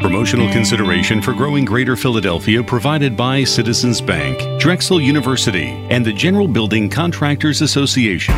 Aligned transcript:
Promotional 0.00 0.52
consideration 0.52 1.22
for 1.22 1.32
growing 1.32 1.64
Greater 1.64 1.96
Philadelphia 1.96 2.62
provided 2.62 3.16
by 3.16 3.42
Citizens 3.44 4.00
Bank, 4.00 4.60
Drexel 4.60 5.00
University, 5.00 5.68
and 5.90 6.04
the 6.04 6.12
General 6.12 6.46
Building 6.46 6.90
Contractors 6.90 7.62
Association. 7.62 8.34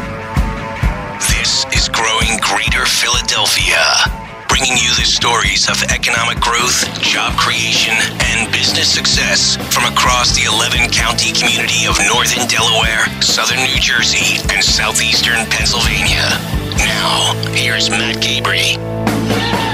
This 1.18 1.66
is 1.74 1.88
Growing 1.88 2.38
Greater 2.40 2.86
Philadelphia, 2.86 3.82
bringing 4.48 4.78
you 4.78 4.88
the 4.94 5.04
stories 5.04 5.68
of 5.68 5.82
economic 5.90 6.38
growth, 6.40 6.86
job 7.02 7.36
creation, 7.36 7.94
and 8.32 8.50
business 8.52 8.88
success 8.88 9.56
from 9.74 9.84
across 9.92 10.36
the 10.36 10.44
11 10.44 10.90
county 10.90 11.32
community 11.32 11.86
of 11.86 11.98
northern 12.06 12.46
Delaware, 12.46 13.04
southern 13.20 13.58
New 13.58 13.80
Jersey, 13.80 14.38
and 14.54 14.62
southeastern 14.62 15.44
Pennsylvania. 15.50 16.24
Now, 16.78 17.34
here's 17.50 17.90
Matt 17.90 18.22
Cabrey. 18.22 19.67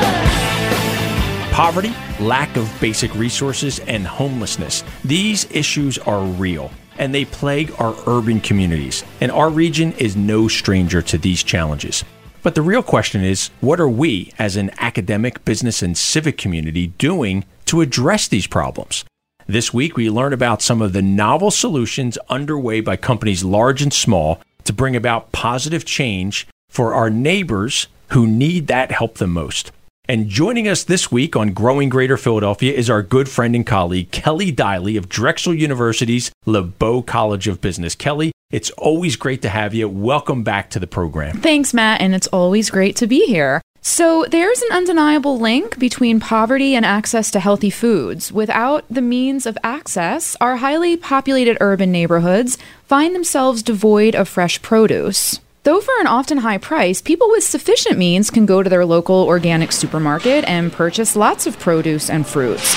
Poverty, 1.54 1.94
lack 2.18 2.56
of 2.56 2.68
basic 2.80 3.14
resources, 3.14 3.78
and 3.78 4.04
homelessness. 4.04 4.82
These 5.04 5.48
issues 5.52 5.98
are 5.98 6.24
real 6.24 6.72
and 6.98 7.14
they 7.14 7.24
plague 7.24 7.72
our 7.78 7.94
urban 8.08 8.40
communities. 8.40 9.04
And 9.20 9.30
our 9.30 9.50
region 9.50 9.92
is 9.92 10.16
no 10.16 10.48
stranger 10.48 11.00
to 11.02 11.16
these 11.16 11.44
challenges. 11.44 12.02
But 12.42 12.56
the 12.56 12.62
real 12.62 12.82
question 12.82 13.22
is 13.22 13.50
what 13.60 13.78
are 13.78 13.88
we, 13.88 14.32
as 14.36 14.56
an 14.56 14.72
academic, 14.80 15.44
business, 15.44 15.80
and 15.80 15.96
civic 15.96 16.38
community, 16.38 16.88
doing 16.88 17.44
to 17.66 17.82
address 17.82 18.26
these 18.26 18.48
problems? 18.48 19.04
This 19.46 19.72
week, 19.72 19.96
we 19.96 20.10
learn 20.10 20.32
about 20.32 20.60
some 20.60 20.82
of 20.82 20.92
the 20.92 21.02
novel 21.02 21.52
solutions 21.52 22.18
underway 22.28 22.80
by 22.80 22.96
companies 22.96 23.44
large 23.44 23.80
and 23.80 23.92
small 23.92 24.40
to 24.64 24.72
bring 24.72 24.96
about 24.96 25.30
positive 25.30 25.84
change 25.84 26.48
for 26.68 26.94
our 26.94 27.10
neighbors 27.10 27.86
who 28.08 28.26
need 28.26 28.66
that 28.66 28.90
help 28.90 29.18
the 29.18 29.28
most. 29.28 29.70
And 30.06 30.28
joining 30.28 30.68
us 30.68 30.84
this 30.84 31.10
week 31.10 31.34
on 31.34 31.54
Growing 31.54 31.88
Greater 31.88 32.18
Philadelphia 32.18 32.74
is 32.74 32.90
our 32.90 33.02
good 33.02 33.26
friend 33.26 33.56
and 33.56 33.64
colleague, 33.64 34.10
Kelly 34.10 34.52
Diley 34.52 34.98
of 34.98 35.08
Drexel 35.08 35.54
University's 35.54 36.30
LeBow 36.46 37.06
College 37.06 37.48
of 37.48 37.62
Business. 37.62 37.94
Kelly, 37.94 38.30
it's 38.50 38.68
always 38.72 39.16
great 39.16 39.40
to 39.40 39.48
have 39.48 39.72
you. 39.72 39.88
Welcome 39.88 40.42
back 40.42 40.68
to 40.70 40.78
the 40.78 40.86
program. 40.86 41.38
Thanks, 41.40 41.72
Matt, 41.72 42.02
and 42.02 42.14
it's 42.14 42.26
always 42.26 42.68
great 42.68 42.96
to 42.96 43.06
be 43.06 43.24
here. 43.24 43.62
So, 43.80 44.26
there's 44.30 44.60
an 44.60 44.76
undeniable 44.76 45.38
link 45.38 45.78
between 45.78 46.20
poverty 46.20 46.74
and 46.74 46.84
access 46.84 47.30
to 47.30 47.40
healthy 47.40 47.70
foods. 47.70 48.30
Without 48.30 48.84
the 48.90 49.00
means 49.00 49.46
of 49.46 49.56
access, 49.64 50.36
our 50.38 50.56
highly 50.56 50.98
populated 50.98 51.56
urban 51.62 51.90
neighborhoods 51.90 52.58
find 52.84 53.14
themselves 53.14 53.62
devoid 53.62 54.14
of 54.14 54.28
fresh 54.28 54.60
produce. 54.60 55.40
Though 55.64 55.80
for 55.80 55.98
an 55.98 56.06
often 56.06 56.36
high 56.36 56.58
price, 56.58 57.00
people 57.00 57.30
with 57.30 57.42
sufficient 57.42 57.96
means 57.96 58.30
can 58.30 58.44
go 58.44 58.62
to 58.62 58.68
their 58.68 58.84
local 58.84 59.24
organic 59.24 59.72
supermarket 59.72 60.44
and 60.44 60.70
purchase 60.70 61.16
lots 61.16 61.46
of 61.46 61.58
produce 61.58 62.10
and 62.10 62.26
fruits. 62.26 62.74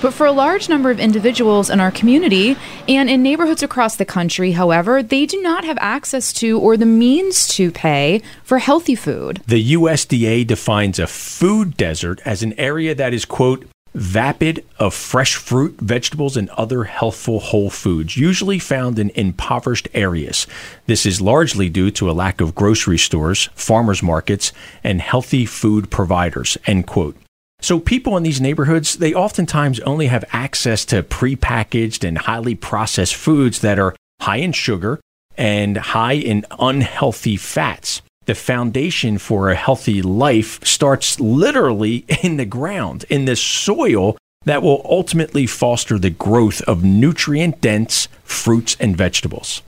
But 0.00 0.14
for 0.14 0.24
a 0.24 0.30
large 0.30 0.68
number 0.68 0.92
of 0.92 1.00
individuals 1.00 1.70
in 1.70 1.80
our 1.80 1.90
community 1.90 2.56
and 2.86 3.10
in 3.10 3.20
neighborhoods 3.24 3.64
across 3.64 3.96
the 3.96 4.04
country, 4.04 4.52
however, 4.52 5.02
they 5.02 5.26
do 5.26 5.42
not 5.42 5.64
have 5.64 5.76
access 5.80 6.32
to 6.34 6.60
or 6.60 6.76
the 6.76 6.86
means 6.86 7.48
to 7.56 7.72
pay 7.72 8.22
for 8.44 8.58
healthy 8.58 8.94
food. 8.94 9.42
The 9.48 9.72
USDA 9.72 10.46
defines 10.46 11.00
a 11.00 11.08
food 11.08 11.76
desert 11.76 12.20
as 12.24 12.44
an 12.44 12.52
area 12.60 12.94
that 12.94 13.12
is, 13.12 13.24
quote, 13.24 13.66
vapid 13.98 14.64
of 14.78 14.94
fresh 14.94 15.34
fruit, 15.34 15.78
vegetables, 15.80 16.36
and 16.36 16.48
other 16.50 16.84
healthful 16.84 17.40
whole 17.40 17.70
foods, 17.70 18.16
usually 18.16 18.58
found 18.58 18.98
in 18.98 19.10
impoverished 19.10 19.88
areas. 19.94 20.46
This 20.86 21.04
is 21.04 21.20
largely 21.20 21.68
due 21.68 21.90
to 21.92 22.10
a 22.10 22.12
lack 22.12 22.40
of 22.40 22.54
grocery 22.54 22.98
stores, 22.98 23.48
farmers 23.54 24.02
markets, 24.02 24.52
and 24.82 25.00
healthy 25.00 25.44
food 25.46 25.90
providers. 25.90 26.56
End 26.66 26.86
quote. 26.86 27.16
So 27.60 27.80
people 27.80 28.16
in 28.16 28.22
these 28.22 28.40
neighborhoods, 28.40 28.98
they 28.98 29.14
oftentimes 29.14 29.80
only 29.80 30.06
have 30.06 30.24
access 30.32 30.84
to 30.86 31.02
prepackaged 31.02 32.06
and 32.06 32.18
highly 32.18 32.54
processed 32.54 33.16
foods 33.16 33.60
that 33.60 33.78
are 33.78 33.96
high 34.20 34.36
in 34.36 34.52
sugar 34.52 35.00
and 35.36 35.76
high 35.76 36.14
in 36.14 36.44
unhealthy 36.58 37.36
fats 37.36 38.02
the 38.28 38.34
foundation 38.34 39.16
for 39.16 39.48
a 39.48 39.54
healthy 39.54 40.02
life 40.02 40.62
starts 40.62 41.18
literally 41.18 42.04
in 42.22 42.36
the 42.36 42.44
ground, 42.44 43.06
in 43.08 43.24
the 43.24 43.34
soil 43.34 44.18
that 44.44 44.62
will 44.62 44.82
ultimately 44.84 45.46
foster 45.46 45.98
the 45.98 46.10
growth 46.10 46.60
of 46.62 46.84
nutrient 46.84 47.60
dense 47.62 48.06
fruits 48.22 48.76
and 48.78 48.94
vegetables. 48.96 49.62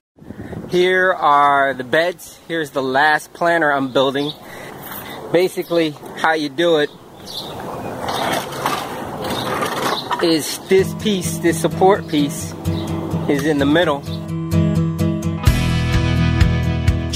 Here 0.68 1.10
are 1.10 1.72
the 1.72 1.84
beds. 1.84 2.38
Here's 2.48 2.70
the 2.72 2.82
last 2.82 3.32
planter 3.32 3.72
I'm 3.72 3.94
building. 3.94 4.30
Basically, 5.32 5.90
how 6.18 6.34
you 6.34 6.50
do 6.50 6.80
it 6.80 6.90
is 10.22 10.58
this 10.68 10.92
piece, 11.02 11.38
this 11.38 11.58
support 11.58 12.06
piece, 12.08 12.52
is 13.26 13.46
in 13.46 13.56
the 13.56 13.66
middle 13.66 14.00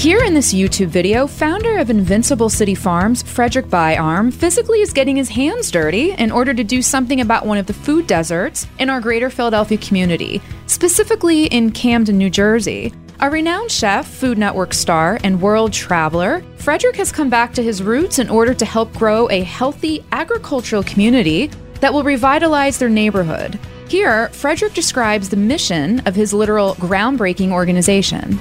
here 0.05 0.23
in 0.23 0.35
this 0.35 0.53
YouTube 0.53 0.89
video, 0.89 1.25
founder 1.25 1.79
of 1.79 1.89
Invincible 1.89 2.47
City 2.47 2.75
Farms, 2.75 3.23
Frederick 3.23 3.65
Byarm, 3.65 4.31
physically 4.31 4.81
is 4.81 4.93
getting 4.93 5.15
his 5.15 5.29
hands 5.29 5.71
dirty 5.71 6.11
in 6.11 6.31
order 6.31 6.53
to 6.53 6.63
do 6.63 6.83
something 6.83 7.21
about 7.21 7.47
one 7.47 7.57
of 7.57 7.65
the 7.65 7.73
food 7.73 8.05
deserts 8.05 8.67
in 8.77 8.91
our 8.91 9.01
greater 9.01 9.31
Philadelphia 9.31 9.79
community, 9.79 10.43
specifically 10.67 11.45
in 11.47 11.71
Camden, 11.71 12.19
New 12.19 12.29
Jersey. 12.29 12.93
A 13.19 13.31
renowned 13.31 13.71
chef, 13.71 14.07
Food 14.07 14.37
Network 14.37 14.75
star, 14.75 15.17
and 15.23 15.41
world 15.41 15.73
traveler, 15.73 16.43
Frederick 16.57 16.97
has 16.97 17.11
come 17.11 17.31
back 17.31 17.51
to 17.55 17.63
his 17.63 17.81
roots 17.81 18.19
in 18.19 18.29
order 18.29 18.53
to 18.53 18.63
help 18.63 18.93
grow 18.93 19.27
a 19.31 19.41
healthy 19.41 20.05
agricultural 20.11 20.83
community 20.83 21.49
that 21.79 21.91
will 21.91 22.03
revitalize 22.03 22.77
their 22.77 22.89
neighborhood. 22.89 23.57
Here, 23.89 24.29
Frederick 24.29 24.75
describes 24.75 25.29
the 25.29 25.35
mission 25.35 26.01
of 26.01 26.13
his 26.13 26.31
literal 26.31 26.75
groundbreaking 26.75 27.49
organization. 27.49 28.39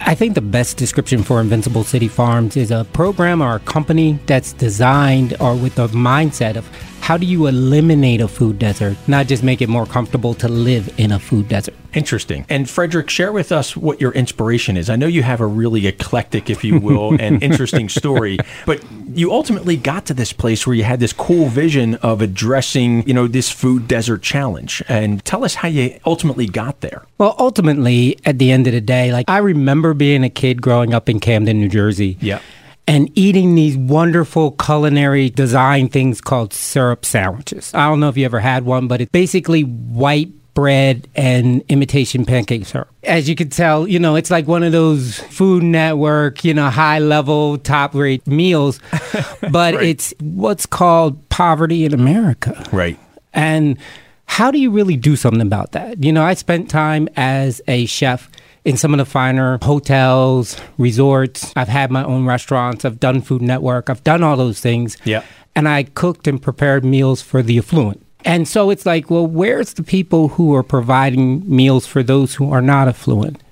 I 0.00 0.14
think 0.14 0.34
the 0.34 0.40
best 0.40 0.76
description 0.76 1.22
for 1.22 1.40
Invincible 1.40 1.84
City 1.84 2.08
Farms 2.08 2.56
is 2.56 2.70
a 2.70 2.84
program 2.92 3.40
or 3.40 3.56
a 3.56 3.60
company 3.60 4.18
that's 4.26 4.52
designed 4.52 5.36
or 5.40 5.54
with 5.54 5.76
the 5.76 5.88
mindset 5.88 6.56
of 6.56 6.68
how 7.04 7.18
do 7.18 7.26
you 7.26 7.46
eliminate 7.48 8.22
a 8.22 8.26
food 8.26 8.58
desert, 8.58 8.96
not 9.06 9.26
just 9.26 9.42
make 9.42 9.60
it 9.60 9.68
more 9.68 9.84
comfortable 9.84 10.32
to 10.32 10.48
live 10.48 10.88
in 10.98 11.12
a 11.12 11.18
food 11.18 11.46
desert? 11.48 11.74
Interesting. 11.92 12.46
And 12.48 12.68
Frederick, 12.68 13.10
share 13.10 13.30
with 13.30 13.52
us 13.52 13.76
what 13.76 14.00
your 14.00 14.12
inspiration 14.12 14.78
is. 14.78 14.88
I 14.88 14.96
know 14.96 15.06
you 15.06 15.22
have 15.22 15.42
a 15.42 15.46
really 15.46 15.86
eclectic, 15.86 16.48
if 16.48 16.64
you 16.64 16.80
will, 16.80 17.14
and 17.20 17.42
interesting 17.42 17.90
story, 17.90 18.38
but 18.64 18.82
you 19.12 19.32
ultimately 19.32 19.76
got 19.76 20.06
to 20.06 20.14
this 20.14 20.32
place 20.32 20.66
where 20.66 20.74
you 20.74 20.84
had 20.84 20.98
this 20.98 21.12
cool 21.12 21.48
vision 21.48 21.96
of 21.96 22.22
addressing, 22.22 23.06
you 23.06 23.12
know, 23.12 23.28
this 23.28 23.50
food 23.50 23.86
desert 23.86 24.22
challenge. 24.22 24.82
And 24.88 25.22
tell 25.26 25.44
us 25.44 25.56
how 25.56 25.68
you 25.68 26.00
ultimately 26.06 26.46
got 26.46 26.80
there. 26.80 27.04
Well, 27.18 27.36
ultimately, 27.38 28.18
at 28.24 28.38
the 28.38 28.50
end 28.50 28.66
of 28.66 28.72
the 28.72 28.80
day, 28.80 29.12
like 29.12 29.28
I 29.28 29.38
remember 29.38 29.92
being 29.92 30.24
a 30.24 30.30
kid 30.30 30.62
growing 30.62 30.94
up 30.94 31.10
in 31.10 31.20
Camden, 31.20 31.60
New 31.60 31.68
Jersey. 31.68 32.16
Yeah 32.22 32.40
and 32.86 33.10
eating 33.14 33.54
these 33.54 33.76
wonderful 33.76 34.52
culinary 34.52 35.30
design 35.30 35.88
things 35.88 36.20
called 36.20 36.52
syrup 36.52 37.04
sandwiches. 37.04 37.72
I 37.74 37.88
don't 37.88 38.00
know 38.00 38.08
if 38.08 38.16
you 38.16 38.24
ever 38.24 38.40
had 38.40 38.64
one, 38.64 38.88
but 38.88 39.00
it's 39.00 39.10
basically 39.10 39.62
white 39.62 40.30
bread 40.54 41.08
and 41.16 41.62
imitation 41.68 42.24
pancake 42.24 42.64
syrup. 42.64 42.88
As 43.02 43.28
you 43.28 43.34
can 43.34 43.50
tell, 43.50 43.88
you 43.88 43.98
know, 43.98 44.14
it's 44.14 44.30
like 44.30 44.46
one 44.46 44.62
of 44.62 44.72
those 44.72 45.18
Food 45.18 45.64
Network, 45.64 46.44
you 46.44 46.54
know, 46.54 46.70
high 46.70 47.00
level, 47.00 47.58
top 47.58 47.94
rate 47.94 48.26
meals, 48.26 48.78
but 49.50 49.74
right. 49.74 49.82
it's 49.82 50.14
what's 50.20 50.64
called 50.64 51.28
poverty 51.28 51.84
in 51.84 51.92
America. 51.92 52.64
Right. 52.72 52.98
And 53.32 53.78
how 54.26 54.50
do 54.50 54.58
you 54.58 54.70
really 54.70 54.96
do 54.96 55.16
something 55.16 55.40
about 55.40 55.72
that? 55.72 56.02
You 56.02 56.12
know, 56.12 56.24
I 56.24 56.34
spent 56.34 56.70
time 56.70 57.08
as 57.16 57.60
a 57.66 57.86
chef 57.86 58.30
in 58.64 58.76
some 58.76 58.94
of 58.94 58.98
the 58.98 59.04
finer 59.04 59.58
hotels, 59.62 60.56
resorts. 60.78 61.52
I've 61.54 61.68
had 61.68 61.90
my 61.90 62.04
own 62.04 62.24
restaurants. 62.24 62.84
I've 62.84 63.00
done 63.00 63.20
Food 63.20 63.42
Network. 63.42 63.90
I've 63.90 64.04
done 64.04 64.22
all 64.22 64.36
those 64.36 64.60
things. 64.60 64.96
Yeah. 65.04 65.22
And 65.54 65.68
I 65.68 65.84
cooked 65.84 66.26
and 66.26 66.40
prepared 66.40 66.84
meals 66.84 67.22
for 67.22 67.42
the 67.42 67.58
affluent. 67.58 68.04
And 68.24 68.48
so 68.48 68.70
it's 68.70 68.86
like, 68.86 69.10
well, 69.10 69.26
where's 69.26 69.74
the 69.74 69.82
people 69.82 70.28
who 70.28 70.54
are 70.54 70.62
providing 70.62 71.42
meals 71.48 71.86
for 71.86 72.02
those 72.02 72.34
who 72.34 72.50
are 72.50 72.62
not 72.62 72.88
affluent? 72.88 73.42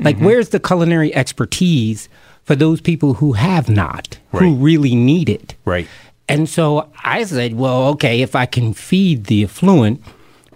Like, 0.00 0.16
mm-hmm. 0.16 0.24
where's 0.24 0.48
the 0.48 0.58
culinary 0.58 1.14
expertise 1.14 2.08
for 2.44 2.56
those 2.56 2.80
people 2.80 3.14
who 3.14 3.34
have 3.34 3.68
not, 3.68 4.18
right. 4.32 4.42
who 4.42 4.54
really 4.54 4.94
need 4.94 5.28
it? 5.28 5.54
Right. 5.66 5.86
And 6.28 6.48
so 6.48 6.90
I 7.04 7.24
said, 7.24 7.54
well, 7.54 7.88
okay, 7.88 8.22
if 8.22 8.34
I 8.34 8.46
can 8.46 8.72
feed 8.72 9.26
the 9.26 9.44
affluent, 9.44 10.02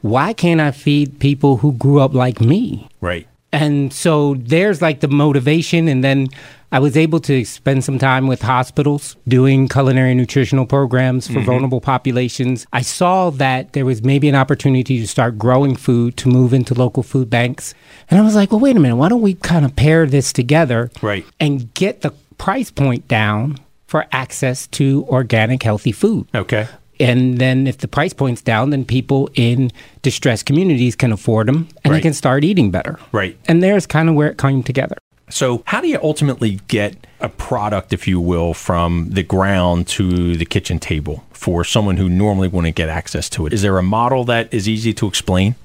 why 0.00 0.32
can't 0.32 0.60
I 0.60 0.70
feed 0.70 1.20
people 1.20 1.58
who 1.58 1.72
grew 1.72 2.00
up 2.00 2.14
like 2.14 2.40
me? 2.40 2.88
Right. 3.02 3.28
And 3.52 3.92
so 3.92 4.34
there's 4.34 4.82
like 4.82 5.00
the 5.00 5.08
motivation. 5.08 5.88
And 5.88 6.02
then 6.02 6.28
I 6.72 6.78
was 6.78 6.96
able 6.96 7.20
to 7.20 7.44
spend 7.44 7.84
some 7.84 7.98
time 7.98 8.26
with 8.26 8.42
hospitals 8.42 9.16
doing 9.28 9.68
culinary 9.68 10.14
nutritional 10.14 10.66
programs 10.66 11.26
for 11.26 11.34
mm-hmm. 11.34 11.44
vulnerable 11.44 11.80
populations. 11.80 12.66
I 12.72 12.82
saw 12.82 13.30
that 13.30 13.72
there 13.72 13.84
was 13.84 14.02
maybe 14.02 14.28
an 14.28 14.34
opportunity 14.34 14.98
to 15.00 15.06
start 15.06 15.38
growing 15.38 15.76
food 15.76 16.16
to 16.18 16.28
move 16.28 16.52
into 16.52 16.74
local 16.74 17.02
food 17.02 17.30
banks. 17.30 17.72
And 18.10 18.18
I 18.18 18.22
was 18.22 18.34
like, 18.34 18.50
well, 18.50 18.60
wait 18.60 18.76
a 18.76 18.80
minute, 18.80 18.96
why 18.96 19.08
don't 19.08 19.22
we 19.22 19.34
kind 19.34 19.64
of 19.64 19.76
pair 19.76 20.06
this 20.06 20.32
together 20.32 20.90
right. 21.02 21.24
and 21.38 21.72
get 21.74 22.02
the 22.02 22.12
price 22.38 22.70
point 22.70 23.06
down 23.08 23.58
for 23.86 24.06
access 24.10 24.66
to 24.68 25.06
organic, 25.08 25.62
healthy 25.62 25.92
food? 25.92 26.26
Okay 26.34 26.66
And 26.98 27.38
then 27.38 27.66
if 27.66 27.78
the 27.78 27.88
price 27.88 28.12
point's 28.12 28.42
down, 28.42 28.70
then 28.70 28.84
people 28.84 29.28
in 29.34 29.70
distressed 30.02 30.46
communities 30.46 30.96
can 30.96 31.12
afford 31.12 31.48
them 31.48 31.68
and 31.84 31.92
Right. 31.92 31.98
they 31.98 32.02
can 32.02 32.14
start 32.14 32.44
eating 32.44 32.70
better. 32.70 32.98
Right. 33.12 33.36
And 33.46 33.62
there's 33.62 33.86
kind 33.86 34.08
of 34.08 34.14
where 34.14 34.28
it 34.30 34.38
came 34.38 34.62
together. 34.62 34.96
So, 35.28 35.62
how 35.66 35.80
do 35.80 35.88
you 35.88 35.98
ultimately 36.02 36.60
get 36.68 36.94
a 37.20 37.28
product, 37.28 37.92
if 37.92 38.06
you 38.06 38.20
will, 38.20 38.54
from 38.54 39.08
the 39.10 39.24
ground 39.24 39.88
to 39.88 40.36
the 40.36 40.44
kitchen 40.44 40.78
table 40.78 41.24
for 41.32 41.64
someone 41.64 41.96
who 41.96 42.08
normally 42.08 42.46
wouldn't 42.46 42.76
get 42.76 42.88
access 42.88 43.28
to 43.30 43.44
it? 43.46 43.52
Is 43.52 43.62
there 43.62 43.76
a 43.76 43.82
model 43.82 44.24
that 44.26 44.54
is 44.54 44.68
easy 44.68 44.92
to 44.94 45.06
explain? 45.08 45.56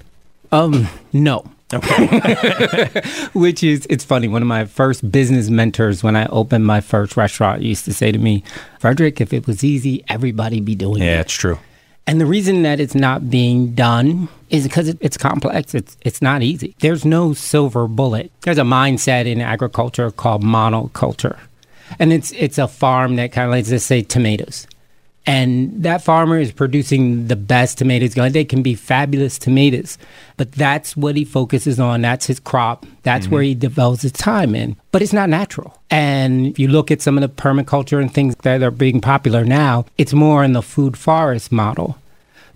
Um, 0.52 0.88
no. 1.14 1.46
Okay. 1.74 3.02
Which 3.34 3.64
is, 3.64 3.88
it's 3.90 4.04
funny. 4.04 4.28
One 4.28 4.42
of 4.42 4.48
my 4.48 4.66
first 4.66 5.10
business 5.12 5.50
mentors 5.50 6.04
when 6.04 6.16
I 6.16 6.26
opened 6.28 6.66
my 6.66 6.82
first 6.82 7.18
restaurant 7.18 7.62
used 7.62 7.86
to 7.86 7.94
say 7.94 8.12
to 8.12 8.18
me, 8.18 8.44
Frederick, 8.80 9.22
if 9.22 9.34
it 9.34 9.48
was 9.48 9.64
easy, 9.64 10.04
everybody'd 10.08 10.66
be 10.66 10.76
doing 10.76 11.02
yeah, 11.02 11.10
it. 11.10 11.12
Yeah, 11.12 11.22
it's 11.22 11.34
true. 11.34 11.60
And 12.08 12.20
the 12.20 12.26
reason 12.26 12.64
that 12.64 12.80
it's 12.80 12.96
not 12.96 13.30
being 13.30 13.74
done 13.74 14.28
is 14.50 14.64
because 14.64 14.90
it, 14.90 14.98
it's 15.02 15.18
complex. 15.18 15.76
It's 15.76 15.98
it's 16.02 16.22
not 16.22 16.42
easy. 16.42 16.76
There's 16.80 17.06
no 17.06 17.34
silver 17.34 17.88
bullet. 17.88 18.32
There's 18.42 18.58
a 18.58 18.64
mindset 18.64 19.28
in 19.28 19.40
agriculture 19.40 20.10
called 20.12 20.44
monoculture, 20.44 21.40
and 22.00 22.12
it's 22.12 22.32
it's 22.34 22.58
a 22.58 22.68
farm 22.68 23.18
that 23.18 23.32
kind 23.32 23.46
of 23.46 23.52
let's 23.52 23.70
just 23.70 23.86
say 23.86 24.02
tomatoes, 24.02 24.68
and 25.26 25.84
that 25.84 26.04
farmer 26.04 26.40
is 26.40 26.52
producing 26.52 27.28
the 27.28 27.36
best 27.36 27.78
tomatoes. 27.78 28.16
They 28.16 28.44
can 28.44 28.64
be 28.64 28.74
fabulous 28.74 29.38
tomatoes, 29.38 29.98
but 30.36 30.52
that's 30.52 30.98
what 30.98 31.16
he 31.16 31.26
focuses 31.26 31.80
on. 31.80 32.02
That's 32.02 32.26
his 32.26 32.40
crop. 32.40 32.86
That's 33.04 33.28
where 33.28 33.44
he 33.44 33.52
mm-hmm. 33.52 33.60
develops 33.60 34.02
his 34.02 34.12
time 34.12 34.56
in. 34.56 34.76
But 34.92 35.04
it's 35.04 35.14
not 35.14 35.30
natural. 35.30 35.80
And 35.92 36.48
if 36.48 36.58
you 36.58 36.68
look 36.68 36.90
at 36.90 37.02
some 37.02 37.18
of 37.18 37.22
the 37.22 37.30
permaculture 37.30 38.02
and 38.02 38.12
things 38.12 38.36
that 38.38 38.64
are 38.64 38.72
being 38.72 39.00
popular 39.00 39.46
now, 39.46 39.86
it's 39.98 40.14
more 40.14 40.44
in 40.44 40.54
the 40.54 40.64
food 40.64 40.98
forest 40.98 41.52
model 41.52 41.98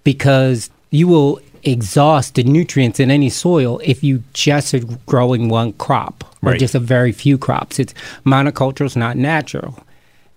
because 0.03 0.71
you 0.89 1.07
will 1.07 1.39
exhaust 1.63 2.35
the 2.35 2.43
nutrients 2.43 2.99
in 2.99 3.11
any 3.11 3.29
soil 3.29 3.79
if 3.83 4.03
you 4.03 4.23
just 4.33 4.73
are 4.73 4.81
growing 5.05 5.49
one 5.49 5.73
crop 5.73 6.23
or 6.41 6.51
Right. 6.51 6.59
just 6.59 6.75
a 6.75 6.79
very 6.79 7.11
few 7.11 7.37
crops. 7.37 7.79
It's 7.79 7.93
monoculture 8.25 8.85
is 8.85 8.95
not 8.95 9.17
natural. 9.17 9.79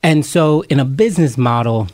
And 0.03 0.25
so 0.25 0.63
in 0.71 0.81
a 0.81 0.85
business 0.85 1.37
model, 1.37 1.89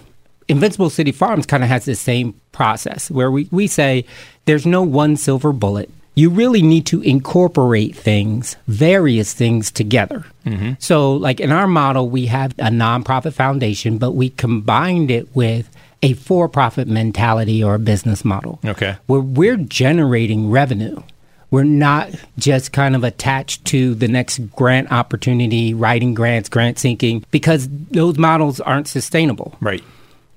Invincible 0.48 0.90
City 0.90 1.12
Farms 1.12 1.46
kind 1.46 1.62
of 1.62 1.68
has 1.68 1.84
the 1.84 1.94
same 1.94 2.34
process 2.52 3.10
where 3.10 3.30
we, 3.30 3.48
we 3.50 3.66
say 3.66 4.04
there's 4.44 4.66
no 4.66 4.82
one 4.82 5.16
silver 5.16 5.52
bullet. 5.52 5.90
You 6.16 6.30
really 6.30 6.62
need 6.62 6.86
to 6.86 7.02
incorporate 7.02 7.96
things, 7.96 8.56
various 8.68 9.32
things 9.32 9.70
together. 9.72 10.24
Mm-hmm. 10.46 10.74
So, 10.78 11.14
like 11.14 11.40
in 11.40 11.50
our 11.50 11.66
model, 11.66 12.08
we 12.08 12.26
have 12.26 12.52
a 12.52 12.70
nonprofit 12.70 13.32
foundation, 13.32 13.98
but 13.98 14.12
we 14.12 14.30
combined 14.30 15.10
it 15.10 15.34
with 15.34 15.68
a 16.04 16.12
for 16.12 16.48
profit 16.48 16.86
mentality 16.86 17.64
or 17.64 17.74
a 17.74 17.78
business 17.80 18.24
model 18.24 18.60
Okay. 18.64 18.96
where 19.06 19.20
we're 19.20 19.56
generating 19.56 20.50
revenue. 20.50 21.02
We're 21.50 21.64
not 21.64 22.10
just 22.38 22.72
kind 22.72 22.94
of 22.94 23.04
attached 23.04 23.64
to 23.66 23.94
the 23.94 24.08
next 24.08 24.38
grant 24.54 24.92
opportunity, 24.92 25.72
writing 25.72 26.12
grants, 26.14 26.48
grant 26.48 26.78
seeking, 26.78 27.24
because 27.30 27.68
those 27.90 28.18
models 28.18 28.60
aren't 28.60 28.86
sustainable. 28.88 29.56
Right. 29.60 29.82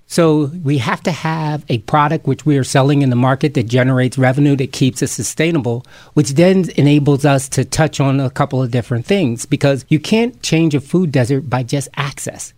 So 0.09 0.45
we 0.63 0.77
have 0.77 1.03
to 1.03 1.11
have 1.11 1.65
a 1.67 1.79
product 1.79 2.27
which 2.27 2.45
we 2.45 2.57
are 2.57 2.63
selling 2.63 3.01
in 3.01 3.09
the 3.09 3.15
market 3.17 3.53
that 3.55 3.67
generates 3.67 4.17
revenue 4.17 4.55
that 4.55 4.71
keeps 4.71 5.03
us 5.03 5.11
sustainable, 5.11 5.85
which 6.13 6.31
then 6.31 6.69
enables 6.77 7.25
us 7.25 7.49
to 7.49 7.65
touch 7.65 7.99
on 7.99 8.19
a 8.21 8.29
couple 8.29 8.63
of 8.63 8.71
different 8.71 9.05
things 9.05 9.45
because 9.45 9.85
you 9.89 9.99
can't 9.99 10.41
change 10.41 10.73
a 10.73 10.79
food 10.79 11.11
desert 11.11 11.49
by 11.49 11.61
just 11.61 11.89
access. 11.97 12.53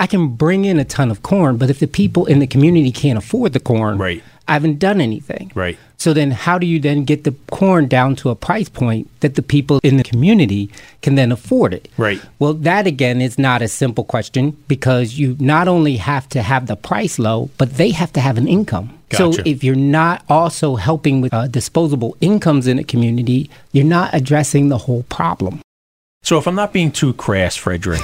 I 0.00 0.06
can 0.08 0.28
bring 0.30 0.64
in 0.64 0.78
a 0.78 0.84
ton 0.84 1.10
of 1.10 1.22
corn, 1.22 1.56
but 1.56 1.70
if 1.70 1.78
the 1.78 1.86
people 1.86 2.26
in 2.26 2.40
the 2.40 2.46
community 2.46 2.90
can't 2.92 3.18
afford 3.18 3.52
the 3.52 3.60
corn, 3.60 3.98
Right. 3.98 4.22
I 4.46 4.54
haven't 4.54 4.78
done 4.78 5.00
anything. 5.00 5.52
Right. 5.54 5.78
So 5.98 6.12
then 6.12 6.30
how 6.30 6.58
do 6.58 6.66
you 6.66 6.78
then 6.78 7.04
get 7.04 7.24
the 7.24 7.34
corn 7.50 7.88
down 7.88 8.14
to 8.16 8.30
a 8.30 8.36
price 8.36 8.68
point 8.68 9.10
that 9.20 9.34
the 9.34 9.42
people 9.42 9.80
in 9.82 9.96
the 9.96 10.04
community 10.04 10.70
can 11.02 11.16
then 11.16 11.32
afford 11.32 11.74
it? 11.74 11.88
Right. 11.96 12.20
Well, 12.38 12.54
that 12.54 12.86
again 12.86 13.20
is 13.20 13.36
not 13.36 13.62
a 13.62 13.68
simple 13.68 14.04
question 14.04 14.56
because 14.68 15.18
you 15.18 15.36
not 15.40 15.66
only 15.66 15.96
have 15.96 16.28
to 16.30 16.42
have 16.42 16.68
the 16.68 16.76
price 16.76 17.18
low, 17.18 17.50
but 17.58 17.74
they 17.74 17.90
have 17.90 18.12
to 18.12 18.20
have 18.20 18.38
an 18.38 18.46
income. 18.46 18.96
Gotcha. 19.08 19.32
So 19.32 19.42
if 19.44 19.64
you're 19.64 19.74
not 19.74 20.24
also 20.28 20.76
helping 20.76 21.20
with 21.20 21.34
uh, 21.34 21.48
disposable 21.48 22.16
incomes 22.20 22.68
in 22.68 22.78
a 22.78 22.84
community, 22.84 23.50
you're 23.72 23.84
not 23.84 24.14
addressing 24.14 24.68
the 24.68 24.78
whole 24.78 25.02
problem. 25.04 25.60
So, 26.22 26.36
if 26.36 26.46
I'm 26.46 26.56
not 26.56 26.72
being 26.72 26.90
too 26.90 27.14
crass, 27.14 27.56
Frederick, 27.56 28.02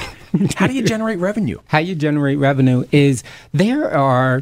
how 0.55 0.67
do 0.67 0.73
you 0.73 0.83
generate 0.83 1.19
revenue? 1.19 1.59
how 1.67 1.79
you 1.79 1.95
generate 1.95 2.39
revenue 2.39 2.85
is 2.91 3.23
there 3.53 3.91
are 3.91 4.41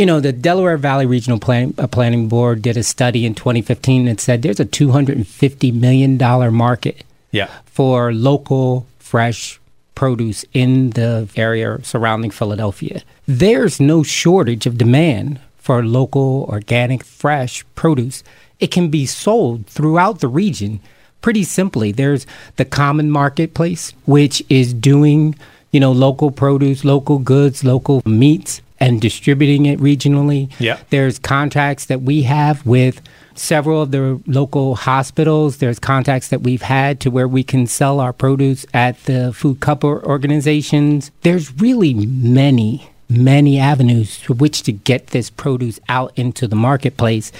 you 0.00 0.06
know 0.06 0.18
the 0.18 0.32
delaware 0.32 0.78
valley 0.78 1.04
regional 1.04 1.38
plan, 1.38 1.74
uh, 1.76 1.86
planning 1.86 2.26
board 2.26 2.62
did 2.62 2.74
a 2.78 2.82
study 2.82 3.26
in 3.26 3.34
2015 3.34 4.06
that 4.06 4.18
said 4.18 4.40
there's 4.40 4.58
a 4.58 4.64
250 4.64 5.72
million 5.72 6.16
dollar 6.16 6.50
market 6.50 7.04
Yeah. 7.32 7.48
for 7.66 8.10
local 8.10 8.86
fresh 8.98 9.60
produce 9.94 10.46
in 10.54 10.90
the 10.90 11.28
area 11.36 11.78
surrounding 11.82 12.30
philadelphia. 12.30 13.02
There's 13.26 13.78
no 13.78 14.02
shortage 14.02 14.64
of 14.64 14.78
demand 14.78 15.38
for 15.58 15.84
local 15.84 16.46
organic 16.48 17.04
fresh 17.04 17.62
produce. 17.74 18.24
It 18.58 18.70
can 18.70 18.88
be 18.88 19.04
sold 19.04 19.66
throughout 19.66 20.20
the 20.20 20.28
region 20.28 20.80
pretty 21.20 21.44
simply. 21.44 21.92
There's 21.92 22.26
the 22.56 22.64
common 22.64 23.10
marketplace 23.10 23.92
which 24.06 24.42
is 24.48 24.72
doing 24.72 25.34
you 25.72 25.80
know 25.80 25.92
local 25.92 26.30
produce 26.30 26.86
local 26.86 27.18
goods 27.18 27.62
local 27.64 28.00
meats 28.06 28.62
and 28.80 29.00
distributing 29.00 29.66
it 29.66 29.78
regionally 29.78 30.50
Yeah. 30.58 30.78
there's 30.90 31.18
contracts 31.18 31.86
that 31.86 32.02
we 32.02 32.22
have 32.22 32.64
with 32.66 33.00
several 33.34 33.82
of 33.82 33.90
the 33.90 34.20
local 34.26 34.74
hospitals 34.74 35.58
there's 35.58 35.78
contacts 35.78 36.28
that 36.28 36.42
we've 36.42 36.62
had 36.62 37.00
to 37.00 37.10
where 37.10 37.28
we 37.28 37.42
can 37.42 37.66
sell 37.66 38.00
our 38.00 38.12
produce 38.12 38.66
at 38.74 39.02
the 39.04 39.32
food 39.32 39.60
cup 39.60 39.84
organizations 39.84 41.10
there's 41.22 41.52
really 41.60 41.94
many 41.94 42.90
many 43.08 43.58
avenues 43.58 44.16
through 44.18 44.36
which 44.36 44.62
to 44.62 44.72
get 44.72 45.08
this 45.08 45.30
produce 45.30 45.80
out 45.88 46.12
into 46.16 46.46
the 46.46 46.56
marketplace 46.56 47.32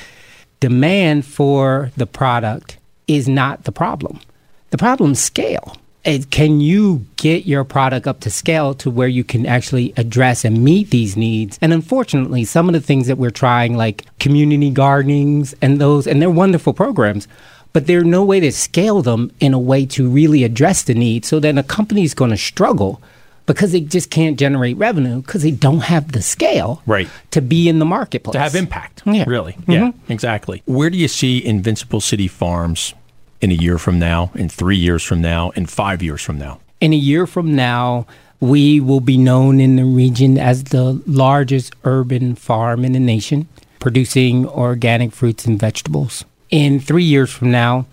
demand 0.60 1.24
for 1.24 1.90
the 1.96 2.06
product 2.06 2.76
is 3.08 3.28
not 3.28 3.64
the 3.64 3.72
problem. 3.72 4.20
The 4.70 4.78
problem 4.78 5.12
is 5.12 5.20
scale. 5.20 5.76
It- 6.04 6.30
can 6.30 6.60
you 6.60 7.04
get 7.16 7.46
your 7.46 7.62
product 7.64 8.06
up 8.06 8.20
to 8.20 8.30
scale 8.30 8.72
to 8.74 8.90
where 8.90 9.08
you 9.08 9.22
can 9.24 9.44
actually 9.46 9.92
address 9.96 10.44
and 10.44 10.64
meet 10.64 10.90
these 10.90 11.16
needs? 11.16 11.58
And 11.60 11.72
unfortunately, 11.72 12.44
some 12.44 12.68
of 12.68 12.72
the 12.72 12.80
things 12.80 13.06
that 13.06 13.18
we're 13.18 13.30
trying, 13.30 13.76
like 13.76 14.06
community 14.18 14.70
gardenings 14.70 15.54
and 15.60 15.78
those, 15.80 16.06
and 16.06 16.20
they're 16.22 16.30
wonderful 16.30 16.72
programs, 16.72 17.28
but 17.72 17.86
there's 17.86 18.04
no 18.04 18.24
way 18.24 18.40
to 18.40 18.50
scale 18.50 19.02
them 19.02 19.30
in 19.40 19.52
a 19.54 19.58
way 19.58 19.84
to 19.86 20.08
really 20.08 20.42
address 20.42 20.82
the 20.82 20.94
need. 20.94 21.24
So 21.24 21.38
then 21.38 21.58
a 21.58 21.62
company 21.62 22.02
is 22.02 22.14
going 22.14 22.30
to 22.30 22.36
struggle 22.36 23.00
because 23.46 23.72
they 23.72 23.80
just 23.80 24.10
can't 24.10 24.38
generate 24.38 24.76
revenue 24.76 25.20
because 25.22 25.42
they 25.42 25.50
don't 25.50 25.80
have 25.80 26.12
the 26.12 26.22
scale 26.22 26.82
Right. 26.86 27.08
to 27.32 27.40
be 27.42 27.68
in 27.68 27.78
the 27.78 27.84
marketplace 27.84 28.32
to 28.34 28.38
have 28.38 28.54
impact. 28.54 29.02
Yeah. 29.04 29.24
Really. 29.26 29.52
Mhm. 29.66 29.72
Yeah, 29.74 29.90
exactly. 30.08 30.62
Where 30.66 30.88
do 30.88 30.96
you 30.96 31.08
see 31.08 31.44
Invincible 31.44 32.00
City 32.00 32.28
Farms 32.28 32.94
in 33.40 33.50
a 33.50 33.54
year 33.54 33.78
from 33.78 33.98
now, 33.98 34.30
in 34.34 34.48
three 34.48 34.76
years 34.76 35.02
from 35.02 35.20
now, 35.20 35.50
in 35.50 35.66
five 35.66 36.02
years 36.02 36.22
from 36.22 36.38
now? 36.38 36.60
in 36.80 36.92
a 36.92 36.96
year 36.96 37.26
from 37.26 37.54
now, 37.54 38.06
we 38.40 38.80
will 38.80 39.00
be 39.00 39.18
known 39.18 39.60
in 39.60 39.76
the 39.76 39.84
region 39.84 40.38
as 40.38 40.64
the 40.64 41.00
largest 41.06 41.74
urban 41.84 42.34
farm 42.34 42.84
in 42.84 42.92
the 42.92 43.00
nation, 43.00 43.46
producing 43.78 44.46
organic 44.46 45.12
fruits 45.12 45.44
and 45.44 45.60
vegetables. 45.60 46.24
In 46.50 46.80
three 46.80 47.04
years 47.04 47.30
from 47.30 47.50
now, 47.50 47.86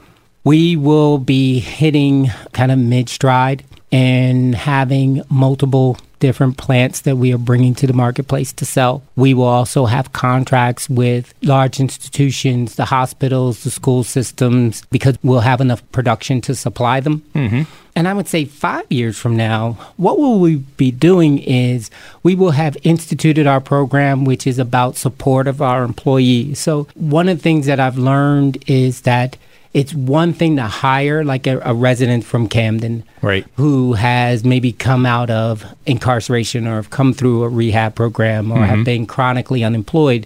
we 0.44 0.78
will 0.78 1.18
be 1.18 1.60
hitting 1.60 2.32
kind 2.54 2.72
of 2.72 2.80
mid 2.80 3.10
stride 3.10 3.66
and 3.92 4.56
having 4.56 5.22
multiple 5.30 5.98
different 6.20 6.58
plants 6.58 7.02
that 7.02 7.18
we 7.18 7.34
are 7.34 7.38
bringing 7.38 7.76
to 7.76 7.88
the 7.88 7.94
marketplace 7.94 8.54
to 8.54 8.66
sell. 8.66 9.04
We 9.16 9.34
will 9.34 9.44
also 9.44 9.86
have 9.86 10.14
contracts 10.14 10.90
with 10.90 11.34
large 11.42 11.80
institutions, 11.80 12.76
the 12.76 12.86
hospitals, 12.86 13.64
the 13.64 13.72
school 13.72 14.04
systems, 14.04 14.84
because 14.90 15.18
we'll 15.24 15.42
have 15.42 15.62
enough 15.62 15.90
production 15.92 16.42
to 16.42 16.56
supply 16.56 17.00
them. 17.00 17.24
Mm-hmm. 17.34 17.64
And 17.96 18.08
I 18.08 18.14
would 18.14 18.28
say 18.28 18.46
five 18.46 18.86
years 18.92 19.18
from 19.18 19.36
now, 19.36 19.72
what 19.98 20.20
will 20.20 20.40
we 20.40 20.58
be 20.58 20.92
doing 20.92 21.40
is 21.40 21.90
we 22.22 22.36
will 22.36 22.52
have 22.52 22.78
instituted 22.84 23.48
our 23.48 23.60
program, 23.60 24.24
which 24.24 24.46
is 24.46 24.60
about 24.60 24.98
support 24.98 25.48
of 25.48 25.64
our 25.64 25.84
employees. 25.84 26.60
So, 26.60 26.88
one 26.94 27.28
of 27.28 27.38
the 27.38 27.44
things 27.44 27.66
that 27.66 27.80
I've 27.80 27.98
learned 27.98 28.64
is 28.68 29.02
that 29.02 29.36
it's 29.74 29.94
one 29.94 30.34
thing 30.34 30.56
to 30.56 30.64
hire 30.64 31.24
like 31.24 31.48
a, 31.48 31.60
a 31.64 31.74
resident 31.74 32.24
from 32.24 32.48
Camden 32.48 33.04
Right. 33.22 33.46
who 33.56 33.94
has 33.94 34.44
maybe 34.44 34.72
come 34.72 35.06
out 35.06 35.30
of 35.30 35.66
incarceration 35.86 36.68
or 36.68 36.76
have 36.76 36.90
come 36.90 37.14
through 37.14 37.44
a 37.44 37.50
rehab 37.50 37.96
program 37.96 38.52
or 38.52 38.60
have 38.60 38.76
mm-hmm. 38.76 38.84
been 38.84 39.06
chronically 39.06 39.64
unemployed. 39.64 40.26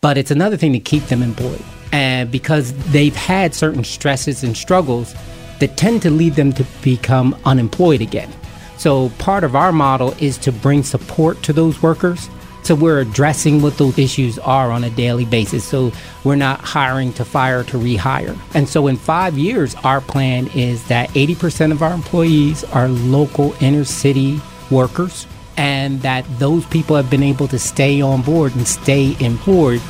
But 0.00 0.18
it's 0.18 0.30
another 0.30 0.56
thing 0.56 0.72
to 0.74 0.80
keep 0.80 1.04
them 1.04 1.22
employed. 1.22 1.62
And 1.92 2.30
because 2.30 2.72
they've 2.90 3.14
had 3.14 3.54
certain 3.54 3.84
stresses 3.84 4.44
and 4.44 4.56
struggles 4.56 5.14
that 5.60 5.76
tend 5.76 6.02
to 6.02 6.10
lead 6.10 6.34
them 6.34 6.52
to 6.52 6.66
become 6.82 7.36
unemployed 7.44 8.00
again. 8.00 8.30
So 8.76 9.08
part 9.10 9.44
of 9.44 9.54
our 9.54 9.72
model 9.72 10.14
is 10.18 10.36
to 10.38 10.52
bring 10.52 10.82
support 10.82 11.42
to 11.44 11.52
those 11.52 11.82
workers 11.82 12.28
So 12.64 12.74
we're 12.74 13.00
addressing 13.00 13.60
what 13.60 13.76
those 13.76 13.98
issues 13.98 14.38
are 14.38 14.72
on 14.72 14.84
a 14.84 14.90
daily 14.90 15.26
basis. 15.26 15.64
So 15.64 15.92
we're 16.24 16.34
not 16.36 16.60
hiring 16.60 17.12
to 17.14 17.24
fire 17.24 17.62
to 17.64 17.76
rehire. 17.76 18.38
And 18.54 18.66
so 18.66 18.86
in 18.86 18.96
five 18.96 19.36
years, 19.36 19.74
our 19.76 20.00
plan 20.00 20.48
is 20.48 20.88
that 20.88 21.10
80% 21.10 21.72
of 21.72 21.82
our 21.82 21.92
employees 21.92 22.64
are 22.64 22.88
local 22.88 23.54
inner 23.60 23.84
city 23.84 24.40
workers 24.70 25.26
and 25.58 26.00
that 26.02 26.24
those 26.38 26.64
people 26.66 26.96
have 26.96 27.10
been 27.10 27.22
able 27.22 27.48
to 27.48 27.58
stay 27.58 28.00
on 28.00 28.22
board 28.22 28.56
and 28.56 28.66
stay 28.66 29.14
employed 29.20 29.82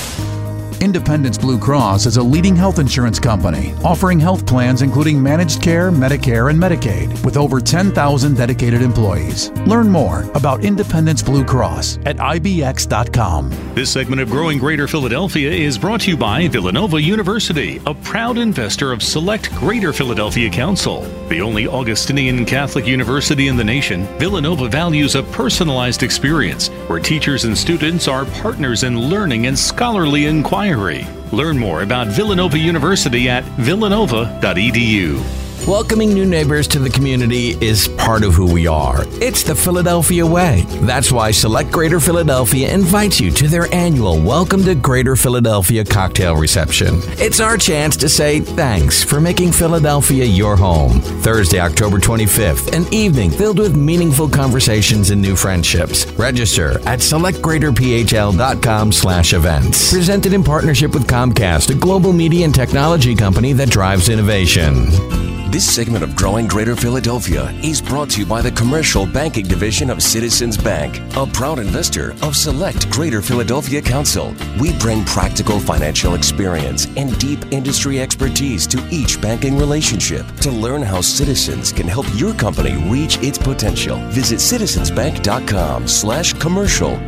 Independence 0.82 1.38
Blue 1.38 1.58
Cross 1.58 2.06
is 2.06 2.18
a 2.18 2.24
leading 2.24 2.56
health 2.56 2.80
insurance 2.80 3.20
company 3.20 3.74
offering 3.84 4.20
health 4.20 4.46
plans 4.46 4.82
including 4.82 5.22
managed 5.22 5.62
care, 5.62 5.92
Medicare, 5.92 6.50
and 6.50 6.60
Medicaid 6.60 7.24
with 7.24 7.38
over 7.38 7.60
10,000 7.60 8.36
dedicated 8.36 8.82
employees. 8.82 9.52
Learn 9.66 9.90
more 9.90 10.30
about 10.36 10.64
Independence 10.64 11.22
Blue 11.24 11.46
Cross 11.46 11.98
at 12.06 12.18
IBX.com. 12.18 13.50
This 13.74 13.92
segment 13.92 14.22
of 14.22 14.30
Growing 14.30 14.58
Greater 14.58 14.88
Philadelphia 14.88 15.52
is 15.52 15.78
brought 15.78 16.02
to 16.02 16.12
you 16.12 16.18
by 16.18 16.48
Villanova 16.48 17.02
University, 17.02 17.82
a 17.86 17.94
proud 17.94 18.38
investor 18.38 18.92
of 18.92 19.02
Select 19.02 19.54
Greater 19.56 19.94
Philadelphia 19.94 20.50
Council. 20.50 21.02
The 21.30 21.42
only 21.42 21.68
Augustinian 21.68 22.46
Catholic 22.46 22.86
university 22.86 23.48
in 23.48 23.58
the 23.58 23.64
nation, 23.64 24.06
Villanova 24.20 24.68
values 24.70 25.16
a 25.16 25.24
personalized 25.24 26.04
experience 26.04 26.70
where 26.88 27.00
teachers 27.00 27.46
and 27.46 27.58
students 27.58 28.08
are 28.08 28.26
partners 28.26 28.84
in 28.84 29.00
learning 29.00 29.48
and 29.48 29.58
scholarly 29.58 30.26
inquiry 30.26 31.06
Learn 31.32 31.58
more 31.58 31.82
about 31.82 32.08
Villanova 32.08 32.58
University 32.58 33.28
at 33.28 33.44
villanova.edu. 33.60 35.45
Welcoming 35.68 36.14
new 36.14 36.26
neighbors 36.28 36.68
to 36.68 36.80
the 36.80 36.92
community 36.92 37.58
is 37.60 37.88
part 37.88 38.24
of 38.24 38.36
who 38.36 38.54
we 38.54 38.68
are. 38.68 39.04
It's 39.14 39.42
the 39.42 39.56
Philadelphia 39.56 40.24
way. 40.24 40.64
That's 40.82 41.12
why 41.12 41.32
Select 41.32 41.72
Greater 41.72 42.00
Philadelphia 42.00 42.72
invites 42.72 43.20
you 43.20 43.32
to 43.32 43.48
their 43.48 43.74
annual 43.74 44.22
Welcome 44.22 44.64
to 44.66 44.76
Greater 44.76 45.16
Philadelphia 45.16 45.84
cocktail 45.84 46.36
reception. 46.36 47.00
It's 47.18 47.40
our 47.40 47.58
chance 47.58 47.98
to 47.98 48.08
say 48.08 48.42
thanks 48.42 49.04
for 49.04 49.20
making 49.20 49.54
Philadelphia 49.54 50.24
your 50.24 50.56
home. 50.56 51.02
Thursday, 51.02 51.60
October 51.60 51.98
25th, 51.98 52.72
an 52.72 52.86
evening 52.94 53.32
filled 53.32 53.58
with 53.58 53.76
meaningful 53.76 54.30
conversations 54.30 55.10
and 55.10 55.20
new 55.20 55.36
friendships. 55.36 56.06
Register 56.12 56.74
at 56.88 57.00
selectgreaterphl.com 57.00 58.92
slash 58.92 59.34
events. 59.34 59.92
Presented 59.92 60.34
in 60.34 60.44
partnership 60.44 60.94
with 60.94 61.08
Comcast, 61.08 61.72
a 61.72 61.76
global 61.76 62.14
media 62.14 62.46
and 62.46 62.54
technology 62.54 63.16
company 63.16 63.52
that 63.54 63.72
drives 63.72 64.10
innovation. 64.10 65.35
This 65.50 65.74
segment 65.74 66.04
of 66.04 66.16
Growing 66.16 66.48
Greater 66.48 66.76
Philadelphia 66.76 67.52
is 67.64 67.80
brought 67.80 68.10
to 68.12 68.22
you 68.22 68.26
by 68.26 68.42
the 68.42 68.52
Commercial 68.52 69.06
Banking 69.06 69.48
Division 69.48 69.92
of 69.92 70.02
Citizens 70.02 70.58
Bank, 70.58 71.00
a 71.16 71.28
proud 71.28 71.60
investor 71.60 72.12
of 72.24 72.36
Select 72.36 72.90
Greater 72.90 73.22
Philadelphia 73.22 73.82
Council. 73.82 74.34
We 74.60 74.78
bring 74.80 75.06
practical 75.06 75.60
financial 75.60 76.16
experience 76.16 76.88
and 76.98 77.18
deep 77.20 77.40
industry 77.52 78.02
expertise 78.02 78.66
to 78.68 78.86
each 78.90 79.22
banking 79.22 79.56
relationship. 79.58 80.26
To 80.42 80.52
learn 80.52 80.82
how 80.82 81.00
Citizens 81.00 81.72
can 81.72 81.88
help 81.88 82.08
your 82.16 82.34
company 82.34 82.76
reach 82.90 83.20
its 83.20 83.38
potential, 83.38 83.98
visit 84.10 84.40
citizensbank.com 84.40 85.88
slash 85.88 86.34
commercial 86.34 87.00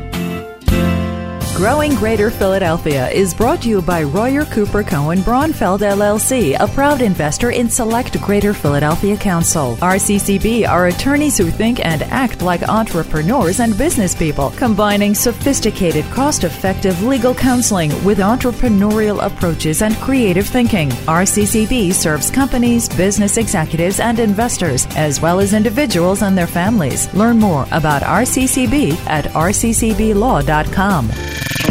Growing 1.57 1.95
Greater 1.95 2.29
Philadelphia 2.29 3.09
is 3.09 3.33
brought 3.33 3.63
to 3.63 3.69
you 3.69 3.81
by 3.81 4.03
Royer 4.03 4.45
Cooper 4.45 4.83
Cohen 4.83 5.17
Braunfeld 5.21 5.79
LLC, 5.79 6.55
a 6.59 6.67
proud 6.67 7.01
investor 7.01 7.49
in 7.49 7.67
Select 7.67 8.21
Greater 8.21 8.53
Philadelphia 8.53 9.17
Council. 9.17 9.75
RCCB 9.77 10.69
are 10.69 10.85
attorneys 10.85 11.35
who 11.35 11.49
think 11.49 11.83
and 11.83 12.03
act 12.03 12.43
like 12.43 12.61
entrepreneurs 12.69 13.59
and 13.59 13.75
business 13.75 14.13
people, 14.13 14.51
combining 14.51 15.15
sophisticated, 15.15 16.05
cost 16.11 16.43
effective 16.43 17.01
legal 17.01 17.33
counseling 17.33 17.89
with 18.05 18.19
entrepreneurial 18.19 19.25
approaches 19.25 19.81
and 19.81 19.95
creative 19.95 20.45
thinking. 20.45 20.89
RCCB 21.07 21.91
serves 21.91 22.29
companies, 22.29 22.87
business 22.87 23.37
executives, 23.37 23.99
and 23.99 24.19
investors, 24.19 24.85
as 24.95 25.19
well 25.19 25.39
as 25.39 25.55
individuals 25.55 26.21
and 26.21 26.37
their 26.37 26.45
families. 26.45 27.11
Learn 27.15 27.39
more 27.39 27.65
about 27.71 28.03
RCCB 28.03 28.95
at 29.07 29.25
rccblaw.com. 29.25 31.09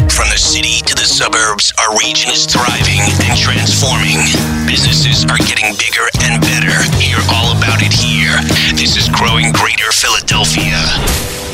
From 0.09 0.29
the 0.29 0.37
city 0.37 0.81
to 0.85 0.95
the 0.95 1.05
suburbs, 1.05 1.73
our 1.77 1.95
region 1.97 2.31
is 2.31 2.45
thriving 2.45 3.01
and 3.27 3.37
transforming. 3.37 4.17
Businesses 4.65 5.25
are 5.25 5.37
getting 5.37 5.75
bigger 5.77 6.07
and 6.21 6.41
better. 6.41 6.75
Hear 6.97 7.17
all 7.29 7.55
about 7.57 7.81
it 7.81 7.93
here. 7.93 8.35
This 8.75 8.97
is 8.97 9.09
Growing 9.09 9.51
Greater 9.51 9.91
Philadelphia. 9.91 11.46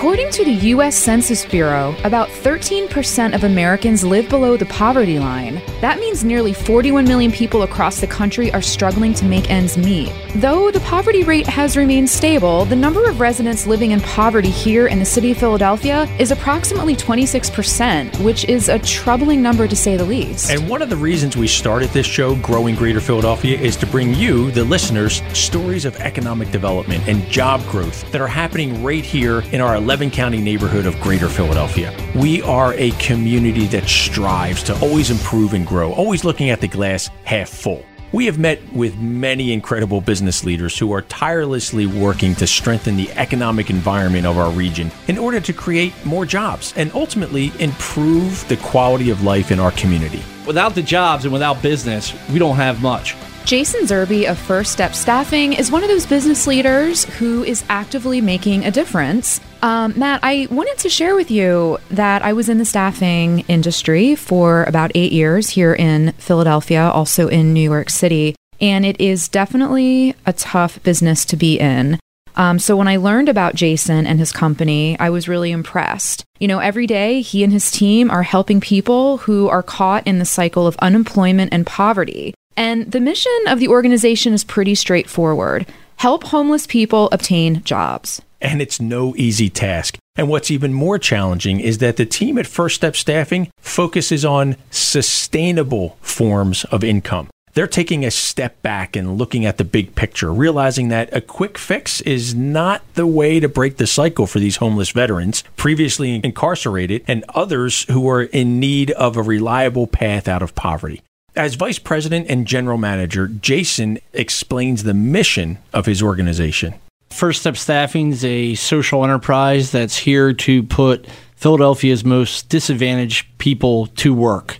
According 0.00 0.30
to 0.30 0.44
the 0.46 0.52
U.S. 0.72 0.96
Census 0.96 1.44
Bureau, 1.44 1.94
about 2.04 2.30
13% 2.30 3.34
of 3.34 3.44
Americans 3.44 4.02
live 4.02 4.30
below 4.30 4.56
the 4.56 4.64
poverty 4.64 5.18
line. 5.18 5.60
That 5.82 5.98
means 5.98 6.24
nearly 6.24 6.54
41 6.54 7.04
million 7.04 7.30
people 7.30 7.64
across 7.64 8.00
the 8.00 8.06
country 8.06 8.50
are 8.54 8.62
struggling 8.62 9.12
to 9.12 9.26
make 9.26 9.50
ends 9.50 9.76
meet. 9.76 10.10
Though 10.36 10.70
the 10.70 10.80
poverty 10.80 11.22
rate 11.22 11.46
has 11.46 11.76
remained 11.76 12.08
stable, 12.08 12.64
the 12.64 12.76
number 12.76 13.10
of 13.10 13.20
residents 13.20 13.66
living 13.66 13.90
in 13.90 14.00
poverty 14.00 14.48
here 14.48 14.86
in 14.86 15.00
the 15.00 15.04
city 15.04 15.32
of 15.32 15.36
Philadelphia 15.36 16.04
is 16.18 16.30
approximately 16.30 16.96
26%, 16.96 18.24
which 18.24 18.46
is 18.46 18.70
a 18.70 18.78
troubling 18.78 19.42
number 19.42 19.68
to 19.68 19.76
say 19.76 19.98
the 19.98 20.04
least. 20.04 20.50
And 20.50 20.66
one 20.66 20.80
of 20.80 20.88
the 20.88 20.96
reasons 20.96 21.36
we 21.36 21.46
started 21.46 21.90
this 21.90 22.06
show, 22.06 22.36
Growing 22.36 22.74
Greater 22.74 23.00
Philadelphia, 23.00 23.58
is 23.58 23.76
to 23.76 23.86
bring 23.86 24.14
you, 24.14 24.50
the 24.52 24.64
listeners, 24.64 25.20
stories 25.34 25.84
of 25.84 25.94
economic 25.96 26.50
development 26.50 27.06
and 27.06 27.22
job 27.26 27.62
growth 27.66 28.10
that 28.12 28.22
are 28.22 28.28
happening 28.28 28.82
right 28.82 29.04
here 29.04 29.40
in 29.52 29.60
our 29.60 29.74
11 29.90 30.12
county 30.12 30.40
neighborhood 30.40 30.86
of 30.86 31.00
Greater 31.00 31.28
Philadelphia. 31.28 31.92
We 32.14 32.42
are 32.42 32.74
a 32.74 32.92
community 32.92 33.66
that 33.66 33.88
strives 33.88 34.62
to 34.62 34.78
always 34.78 35.10
improve 35.10 35.52
and 35.52 35.66
grow, 35.66 35.92
always 35.94 36.24
looking 36.24 36.50
at 36.50 36.60
the 36.60 36.68
glass 36.68 37.10
half 37.24 37.48
full. 37.48 37.84
We 38.12 38.24
have 38.26 38.38
met 38.38 38.60
with 38.72 38.96
many 38.98 39.52
incredible 39.52 40.00
business 40.00 40.44
leaders 40.44 40.78
who 40.78 40.92
are 40.92 41.02
tirelessly 41.02 41.86
working 41.86 42.36
to 42.36 42.46
strengthen 42.46 42.96
the 42.96 43.10
economic 43.14 43.68
environment 43.68 44.26
of 44.26 44.38
our 44.38 44.52
region 44.52 44.92
in 45.08 45.18
order 45.18 45.40
to 45.40 45.52
create 45.52 45.92
more 46.06 46.24
jobs 46.24 46.72
and 46.76 46.92
ultimately 46.94 47.50
improve 47.58 48.46
the 48.46 48.58
quality 48.58 49.10
of 49.10 49.24
life 49.24 49.50
in 49.50 49.58
our 49.58 49.72
community. 49.72 50.22
Without 50.46 50.76
the 50.76 50.82
jobs 50.82 51.24
and 51.24 51.32
without 51.32 51.60
business, 51.62 52.14
we 52.30 52.38
don't 52.38 52.54
have 52.54 52.80
much. 52.80 53.16
Jason 53.44 53.80
Zerby 53.86 54.30
of 54.30 54.38
First 54.38 54.70
Step 54.70 54.94
Staffing 54.94 55.54
is 55.54 55.72
one 55.72 55.82
of 55.82 55.88
those 55.88 56.06
business 56.06 56.46
leaders 56.46 57.06
who 57.06 57.42
is 57.42 57.64
actively 57.68 58.20
making 58.20 58.64
a 58.64 58.70
difference. 58.70 59.40
Um, 59.62 59.92
Matt, 59.98 60.20
I 60.22 60.48
wanted 60.50 60.78
to 60.78 60.88
share 60.88 61.14
with 61.14 61.30
you 61.30 61.78
that 61.90 62.22
I 62.22 62.32
was 62.32 62.48
in 62.48 62.58
the 62.58 62.64
staffing 62.64 63.40
industry 63.40 64.14
for 64.14 64.64
about 64.64 64.90
eight 64.94 65.12
years 65.12 65.50
here 65.50 65.74
in 65.74 66.12
Philadelphia, 66.12 66.82
also 66.82 67.28
in 67.28 67.52
New 67.52 67.70
York 67.70 67.90
City, 67.90 68.34
and 68.60 68.86
it 68.86 68.98
is 69.00 69.28
definitely 69.28 70.14
a 70.24 70.32
tough 70.32 70.82
business 70.82 71.26
to 71.26 71.36
be 71.36 71.58
in. 71.58 71.98
Um, 72.36 72.58
so 72.58 72.74
when 72.74 72.88
I 72.88 72.96
learned 72.96 73.28
about 73.28 73.54
Jason 73.54 74.06
and 74.06 74.18
his 74.18 74.32
company, 74.32 74.98
I 74.98 75.10
was 75.10 75.28
really 75.28 75.50
impressed. 75.50 76.24
You 76.38 76.48
know, 76.48 76.60
every 76.60 76.86
day 76.86 77.20
he 77.20 77.44
and 77.44 77.52
his 77.52 77.70
team 77.70 78.10
are 78.10 78.22
helping 78.22 78.62
people 78.62 79.18
who 79.18 79.48
are 79.48 79.62
caught 79.62 80.06
in 80.06 80.18
the 80.18 80.24
cycle 80.24 80.66
of 80.66 80.76
unemployment 80.78 81.52
and 81.52 81.66
poverty. 81.66 82.32
And 82.56 82.90
the 82.90 83.00
mission 83.00 83.32
of 83.46 83.58
the 83.58 83.68
organization 83.68 84.32
is 84.32 84.44
pretty 84.44 84.74
straightforward 84.74 85.66
help 85.96 86.24
homeless 86.24 86.66
people 86.66 87.10
obtain 87.12 87.62
jobs. 87.62 88.22
And 88.40 88.62
it's 88.62 88.80
no 88.80 89.14
easy 89.16 89.48
task. 89.48 89.98
And 90.16 90.28
what's 90.28 90.50
even 90.50 90.72
more 90.72 90.98
challenging 90.98 91.60
is 91.60 91.78
that 91.78 91.96
the 91.96 92.06
team 92.06 92.38
at 92.38 92.46
First 92.46 92.76
Step 92.76 92.96
Staffing 92.96 93.50
focuses 93.58 94.24
on 94.24 94.56
sustainable 94.70 95.96
forms 96.00 96.64
of 96.64 96.82
income. 96.82 97.28
They're 97.52 97.66
taking 97.66 98.04
a 98.04 98.10
step 98.10 98.62
back 98.62 98.94
and 98.94 99.18
looking 99.18 99.44
at 99.44 99.58
the 99.58 99.64
big 99.64 99.96
picture, 99.96 100.32
realizing 100.32 100.88
that 100.88 101.14
a 101.14 101.20
quick 101.20 101.58
fix 101.58 102.00
is 102.02 102.34
not 102.34 102.82
the 102.94 103.06
way 103.06 103.40
to 103.40 103.48
break 103.48 103.76
the 103.76 103.88
cycle 103.88 104.26
for 104.26 104.38
these 104.38 104.56
homeless 104.56 104.90
veterans 104.90 105.42
previously 105.56 106.20
incarcerated 106.22 107.04
and 107.08 107.24
others 107.34 107.84
who 107.90 108.08
are 108.08 108.22
in 108.22 108.60
need 108.60 108.92
of 108.92 109.16
a 109.16 109.22
reliable 109.22 109.88
path 109.88 110.28
out 110.28 110.42
of 110.42 110.54
poverty. 110.54 111.02
As 111.34 111.54
vice 111.54 111.78
president 111.78 112.26
and 112.28 112.46
general 112.46 112.78
manager, 112.78 113.26
Jason 113.26 113.98
explains 114.12 114.84
the 114.84 114.94
mission 114.94 115.58
of 115.72 115.86
his 115.86 116.02
organization. 116.02 116.74
First 117.10 117.40
Step 117.40 117.56
Staffing 117.56 118.12
is 118.12 118.24
a 118.24 118.54
social 118.54 119.04
enterprise 119.04 119.72
that's 119.72 119.96
here 119.96 120.32
to 120.32 120.62
put 120.62 121.06
Philadelphia's 121.34 122.04
most 122.04 122.48
disadvantaged 122.48 123.26
people 123.38 123.86
to 123.88 124.14
work, 124.14 124.58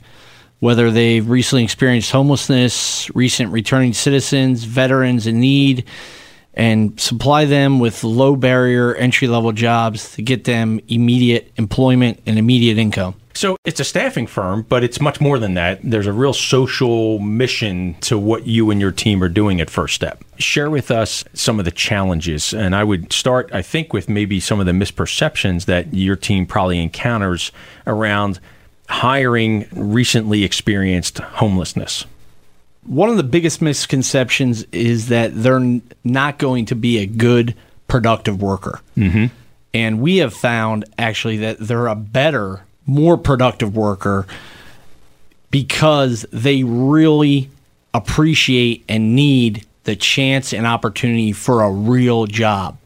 whether 0.58 0.90
they've 0.90 1.26
recently 1.26 1.64
experienced 1.64 2.10
homelessness, 2.10 3.10
recent 3.14 3.52
returning 3.52 3.92
citizens, 3.94 4.64
veterans 4.64 5.26
in 5.26 5.40
need, 5.40 5.84
and 6.52 7.00
supply 7.00 7.44
them 7.44 7.78
with 7.78 8.04
low 8.04 8.34
barrier 8.36 8.94
entry 8.94 9.28
level 9.28 9.52
jobs 9.52 10.12
to 10.16 10.22
get 10.22 10.44
them 10.44 10.80
immediate 10.88 11.52
employment 11.56 12.20
and 12.26 12.38
immediate 12.38 12.78
income. 12.78 13.14
So 13.34 13.56
it's 13.64 13.80
a 13.80 13.84
staffing 13.84 14.26
firm, 14.26 14.66
but 14.68 14.82
it's 14.82 15.00
much 15.00 15.20
more 15.20 15.38
than 15.38 15.54
that. 15.54 15.80
There's 15.82 16.06
a 16.06 16.12
real 16.12 16.32
social 16.32 17.18
mission 17.20 17.94
to 18.00 18.18
what 18.18 18.46
you 18.46 18.70
and 18.70 18.80
your 18.80 18.90
team 18.90 19.22
are 19.22 19.28
doing 19.28 19.60
at 19.60 19.70
First 19.70 19.94
Step. 19.94 20.22
Share 20.38 20.68
with 20.68 20.90
us 20.90 21.24
some 21.32 21.58
of 21.58 21.64
the 21.64 21.70
challenges. 21.70 22.52
And 22.52 22.74
I 22.74 22.84
would 22.84 23.12
start, 23.12 23.50
I 23.52 23.62
think, 23.62 23.92
with 23.92 24.08
maybe 24.08 24.40
some 24.40 24.60
of 24.60 24.66
the 24.66 24.72
misperceptions 24.72 25.66
that 25.66 25.94
your 25.94 26.16
team 26.16 26.44
probably 26.44 26.80
encounters 26.80 27.52
around 27.86 28.40
hiring 28.88 29.68
recently 29.72 30.42
experienced 30.42 31.18
homelessness. 31.18 32.04
One 32.84 33.08
of 33.08 33.16
the 33.16 33.22
biggest 33.22 33.62
misconceptions 33.62 34.64
is 34.72 35.08
that 35.08 35.30
they're 35.34 35.80
not 36.02 36.38
going 36.38 36.66
to 36.66 36.74
be 36.74 36.98
a 36.98 37.06
good, 37.06 37.54
productive 37.86 38.42
worker. 38.42 38.80
Mm-hmm. 38.96 39.26
And 39.72 40.00
we 40.00 40.16
have 40.16 40.34
found 40.34 40.84
actually 40.98 41.36
that 41.38 41.58
they're 41.60 41.86
a 41.86 41.94
better 41.94 42.62
more 42.86 43.16
productive 43.16 43.76
worker 43.76 44.26
because 45.50 46.26
they 46.32 46.64
really 46.64 47.50
appreciate 47.92 48.84
and 48.88 49.14
need 49.14 49.66
the 49.84 49.96
chance 49.96 50.52
and 50.52 50.66
opportunity 50.66 51.32
for 51.32 51.62
a 51.62 51.70
real 51.70 52.26
job. 52.26 52.78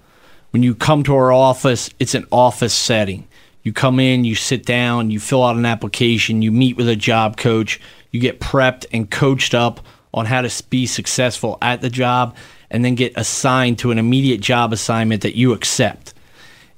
When 0.51 0.63
you 0.63 0.75
come 0.75 1.03
to 1.05 1.15
our 1.17 1.33
office, 1.33 1.91
it's 1.99 2.15
an 2.15 2.27
office 2.31 2.75
setting. 2.75 3.27
You 3.65 3.73
come 3.73 3.99
in, 3.99 4.25
you 4.25 4.35
sit 4.35 4.65
down, 4.65 5.11
you 5.11 5.19
fill 5.19 5.43
out 5.43 5.57
an 5.57 5.67
application, 5.67 6.43
you 6.43 6.53
meet 6.53 6.77
with 6.77 6.89
a 6.89 6.97
job 6.97 7.37
coach, 7.37 7.81
you 8.11 8.21
get 8.21 8.41
prepped 8.41 8.87
and 8.93 9.11
coached 9.11 9.55
up 9.55 9.81
on 10.13 10.27
how 10.27 10.43
to 10.43 10.63
be 10.69 10.87
successful 10.87 11.59
at 11.61 11.81
the 11.81 11.91
job, 11.91 12.37
and 12.71 12.85
then 12.85 12.95
get 12.95 13.13
assigned 13.17 13.79
to 13.81 13.91
an 13.91 13.99
immediate 13.99 14.41
job 14.41 14.73
assignment 14.73 15.23
that 15.23 15.37
you 15.37 15.53
accept. 15.53 16.15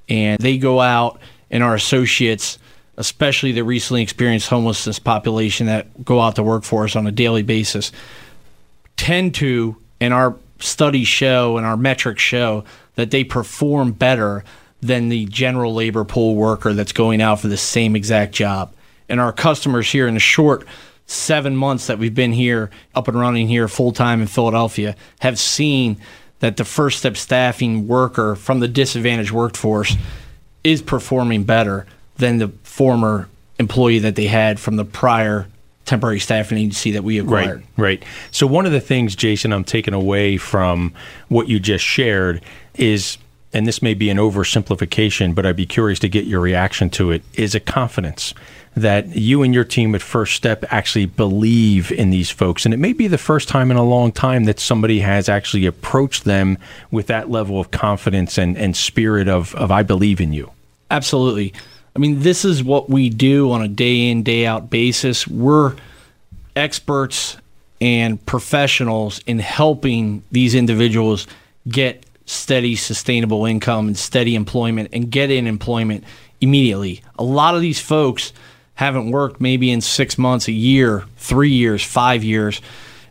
And 0.08 0.40
they 0.40 0.56
go 0.58 0.80
out, 0.80 1.20
and 1.50 1.62
our 1.62 1.74
associates 1.74 2.58
especially 2.96 3.52
the 3.52 3.64
recently 3.64 4.02
experienced 4.02 4.48
homelessness 4.48 4.98
population 4.98 5.66
that 5.66 6.04
go 6.04 6.20
out 6.20 6.36
to 6.36 6.42
work 6.42 6.64
for 6.64 6.84
us 6.84 6.96
on 6.96 7.06
a 7.06 7.12
daily 7.12 7.42
basis, 7.42 7.92
tend 8.96 9.34
to, 9.34 9.76
and 10.00 10.14
our 10.14 10.36
studies 10.58 11.08
show 11.08 11.56
and 11.56 11.66
our 11.66 11.76
metrics 11.76 12.22
show, 12.22 12.64
that 12.94 13.10
they 13.10 13.24
perform 13.24 13.92
better 13.92 14.44
than 14.80 15.08
the 15.08 15.26
general 15.26 15.74
labor 15.74 16.04
pool 16.04 16.34
worker 16.34 16.72
that's 16.72 16.92
going 16.92 17.20
out 17.20 17.40
for 17.40 17.48
the 17.48 17.56
same 17.56 17.94
exact 17.96 18.32
job. 18.32 18.72
And 19.08 19.20
our 19.20 19.32
customers 19.32 19.90
here 19.90 20.06
in 20.06 20.14
the 20.14 20.20
short 20.20 20.66
seven 21.06 21.56
months 21.56 21.86
that 21.86 21.98
we've 21.98 22.14
been 22.14 22.32
here, 22.32 22.70
up 22.94 23.08
and 23.08 23.18
running 23.18 23.48
here 23.48 23.68
full 23.68 23.92
time 23.92 24.20
in 24.20 24.26
Philadelphia, 24.26 24.96
have 25.20 25.38
seen 25.38 25.98
that 26.40 26.56
the 26.56 26.64
first 26.64 26.98
step 26.98 27.16
staffing 27.16 27.86
worker 27.86 28.34
from 28.34 28.60
the 28.60 28.68
disadvantaged 28.68 29.30
workforce 29.30 29.96
is 30.64 30.82
performing 30.82 31.44
better 31.44 31.86
than 32.18 32.38
the 32.38 32.48
former 32.62 33.28
employee 33.58 34.00
that 34.00 34.16
they 34.16 34.26
had 34.26 34.60
from 34.60 34.76
the 34.76 34.84
prior 34.84 35.46
temporary 35.86 36.18
staffing 36.18 36.58
agency 36.58 36.90
that 36.90 37.04
we 37.04 37.18
acquired. 37.18 37.62
Right, 37.76 38.00
right. 38.00 38.04
So 38.32 38.46
one 38.46 38.66
of 38.66 38.72
the 38.72 38.80
things, 38.80 39.14
Jason, 39.14 39.52
I'm 39.52 39.64
taking 39.64 39.94
away 39.94 40.36
from 40.36 40.92
what 41.28 41.48
you 41.48 41.60
just 41.60 41.84
shared 41.84 42.42
is, 42.74 43.18
and 43.52 43.66
this 43.66 43.80
may 43.80 43.94
be 43.94 44.10
an 44.10 44.18
oversimplification, 44.18 45.34
but 45.34 45.46
I'd 45.46 45.56
be 45.56 45.66
curious 45.66 45.98
to 46.00 46.08
get 46.08 46.24
your 46.24 46.40
reaction 46.40 46.90
to 46.90 47.12
it, 47.12 47.22
is 47.34 47.54
a 47.54 47.60
confidence 47.60 48.34
that 48.76 49.16
you 49.16 49.42
and 49.42 49.54
your 49.54 49.64
team 49.64 49.94
at 49.94 50.02
First 50.02 50.34
Step 50.34 50.64
actually 50.70 51.06
believe 51.06 51.90
in 51.90 52.10
these 52.10 52.30
folks. 52.30 52.66
And 52.66 52.74
it 52.74 52.76
may 52.76 52.92
be 52.92 53.06
the 53.06 53.16
first 53.16 53.48
time 53.48 53.70
in 53.70 53.78
a 53.78 53.82
long 53.82 54.12
time 54.12 54.44
that 54.44 54.60
somebody 54.60 55.00
has 55.00 55.30
actually 55.30 55.64
approached 55.64 56.24
them 56.24 56.58
with 56.90 57.06
that 57.06 57.30
level 57.30 57.58
of 57.58 57.70
confidence 57.70 58.36
and, 58.36 58.58
and 58.58 58.76
spirit 58.76 59.28
of, 59.28 59.54
of 59.54 59.70
I 59.70 59.82
believe 59.82 60.20
in 60.20 60.34
you. 60.34 60.50
Absolutely. 60.90 61.54
I 61.96 61.98
mean, 61.98 62.20
this 62.20 62.44
is 62.44 62.62
what 62.62 62.90
we 62.90 63.08
do 63.08 63.50
on 63.52 63.62
a 63.62 63.68
day 63.68 64.10
in, 64.10 64.22
day 64.22 64.44
out 64.44 64.68
basis. 64.68 65.26
We're 65.26 65.74
experts 66.54 67.38
and 67.80 68.24
professionals 68.26 69.20
in 69.20 69.38
helping 69.38 70.22
these 70.30 70.54
individuals 70.54 71.26
get 71.66 72.04
steady, 72.26 72.76
sustainable 72.76 73.46
income 73.46 73.86
and 73.86 73.96
steady 73.96 74.34
employment 74.34 74.90
and 74.92 75.10
get 75.10 75.30
in 75.30 75.46
employment 75.46 76.04
immediately. 76.42 77.00
A 77.18 77.24
lot 77.24 77.54
of 77.54 77.62
these 77.62 77.80
folks 77.80 78.34
haven't 78.74 79.10
worked 79.10 79.40
maybe 79.40 79.70
in 79.70 79.80
six 79.80 80.18
months, 80.18 80.48
a 80.48 80.52
year, 80.52 81.06
three 81.16 81.52
years, 81.52 81.82
five 81.82 82.22
years, 82.22 82.60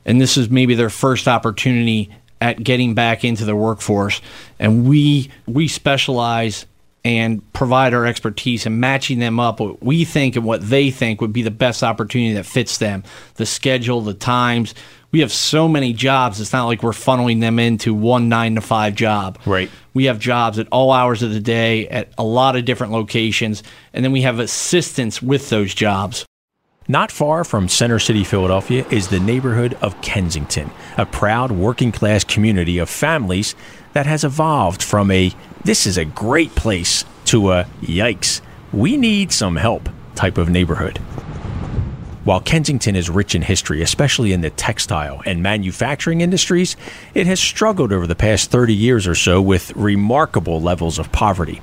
and 0.06 0.22
this 0.22 0.38
is 0.38 0.52
maybe 0.52 0.76
their 0.76 0.92
first 0.92 1.28
opportunity 1.28 2.12
at 2.40 2.64
getting 2.64 2.94
back 2.94 3.24
into 3.24 3.46
the 3.46 3.56
workforce. 3.56 4.22
And 4.60 4.88
we 4.88 5.32
we 5.48 5.68
specialize 5.68 6.68
and 7.06 7.54
provide 7.54 7.94
our 7.94 8.04
expertise 8.08 8.66
and 8.66 8.80
matching 8.80 9.20
them 9.20 9.40
up 9.40 9.60
what 9.60 9.82
we 9.82 10.04
think 10.04 10.36
and 10.36 10.44
what 10.44 10.68
they 10.68 10.90
think 10.90 11.22
would 11.22 11.32
be 11.32 11.44
the 11.44 11.52
best 11.52 11.84
opportunity 11.84 12.34
that 12.34 12.48
fits 12.48 12.80
them. 12.80 13.04
The 13.36 13.46
schedule 13.46 14.02
the 14.02 14.16
times. 14.16 14.74
We 15.12 15.20
have 15.20 15.32
so 15.32 15.70
many 15.70 15.94
jobs 15.94 16.42
it's 16.42 16.52
not 16.52 16.66
like 16.66 16.84
we're 16.84 16.92
funneling 16.92 17.40
them 17.40 17.60
into 17.60 17.94
one 17.94 18.28
nine 18.28 18.56
to 18.56 18.62
five 18.62 18.96
job. 18.96 19.38
Right. 19.46 19.70
We 19.94 20.06
have 20.06 20.20
jobs 20.20 20.58
at 20.58 20.68
all 20.72 20.92
hours 20.92 21.22
of 21.22 21.32
the 21.32 21.40
day 21.40 21.88
at 21.90 22.12
a 22.18 22.24
lot 22.24 22.56
of 22.56 22.66
different 22.66 22.92
locations 22.92 23.62
and 23.94 24.04
then 24.04 24.12
we 24.12 24.24
have 24.24 24.40
assistance 24.40 25.22
with 25.22 25.50
those 25.50 25.76
jobs. 25.76 26.26
Not 26.88 27.12
far 27.12 27.44
from 27.44 27.68
Center 27.68 27.98
City, 27.98 28.24
Philadelphia, 28.24 28.86
is 28.92 29.08
the 29.08 29.20
neighborhood 29.20 29.76
of 29.82 30.00
Kensington, 30.02 30.70
a 30.98 31.06
proud 31.06 31.52
working 31.52 31.92
class 31.92 32.24
community 32.24 32.78
of 32.78 32.90
families 32.90 33.56
that 33.96 34.06
has 34.06 34.26
evolved 34.26 34.84
from 34.84 35.10
a 35.10 35.32
this 35.64 35.88
is 35.88 35.98
a 35.98 36.04
great 36.04 36.54
place 36.54 37.06
to 37.24 37.52
a 37.52 37.64
yikes, 37.82 38.42
we 38.74 38.98
need 38.98 39.32
some 39.32 39.56
help 39.56 39.88
type 40.16 40.38
of 40.38 40.50
neighborhood. 40.50 40.98
While 42.26 42.42
Kensington 42.42 42.98
is 42.98 43.10
rich 43.10 43.36
in 43.36 43.42
history, 43.42 43.82
especially 43.82 44.34
in 44.34 44.42
the 44.42 44.50
textile 44.50 45.22
and 45.26 45.42
manufacturing 45.42 46.20
industries, 46.20 46.76
it 47.14 47.26
has 47.26 47.40
struggled 47.40 47.94
over 47.94 48.06
the 48.06 48.16
past 48.16 48.52
30 48.52 48.74
years 48.74 49.08
or 49.08 49.16
so 49.16 49.42
with 49.42 49.74
remarkable 49.78 50.62
levels 50.62 51.00
of 51.00 51.12
poverty. 51.14 51.62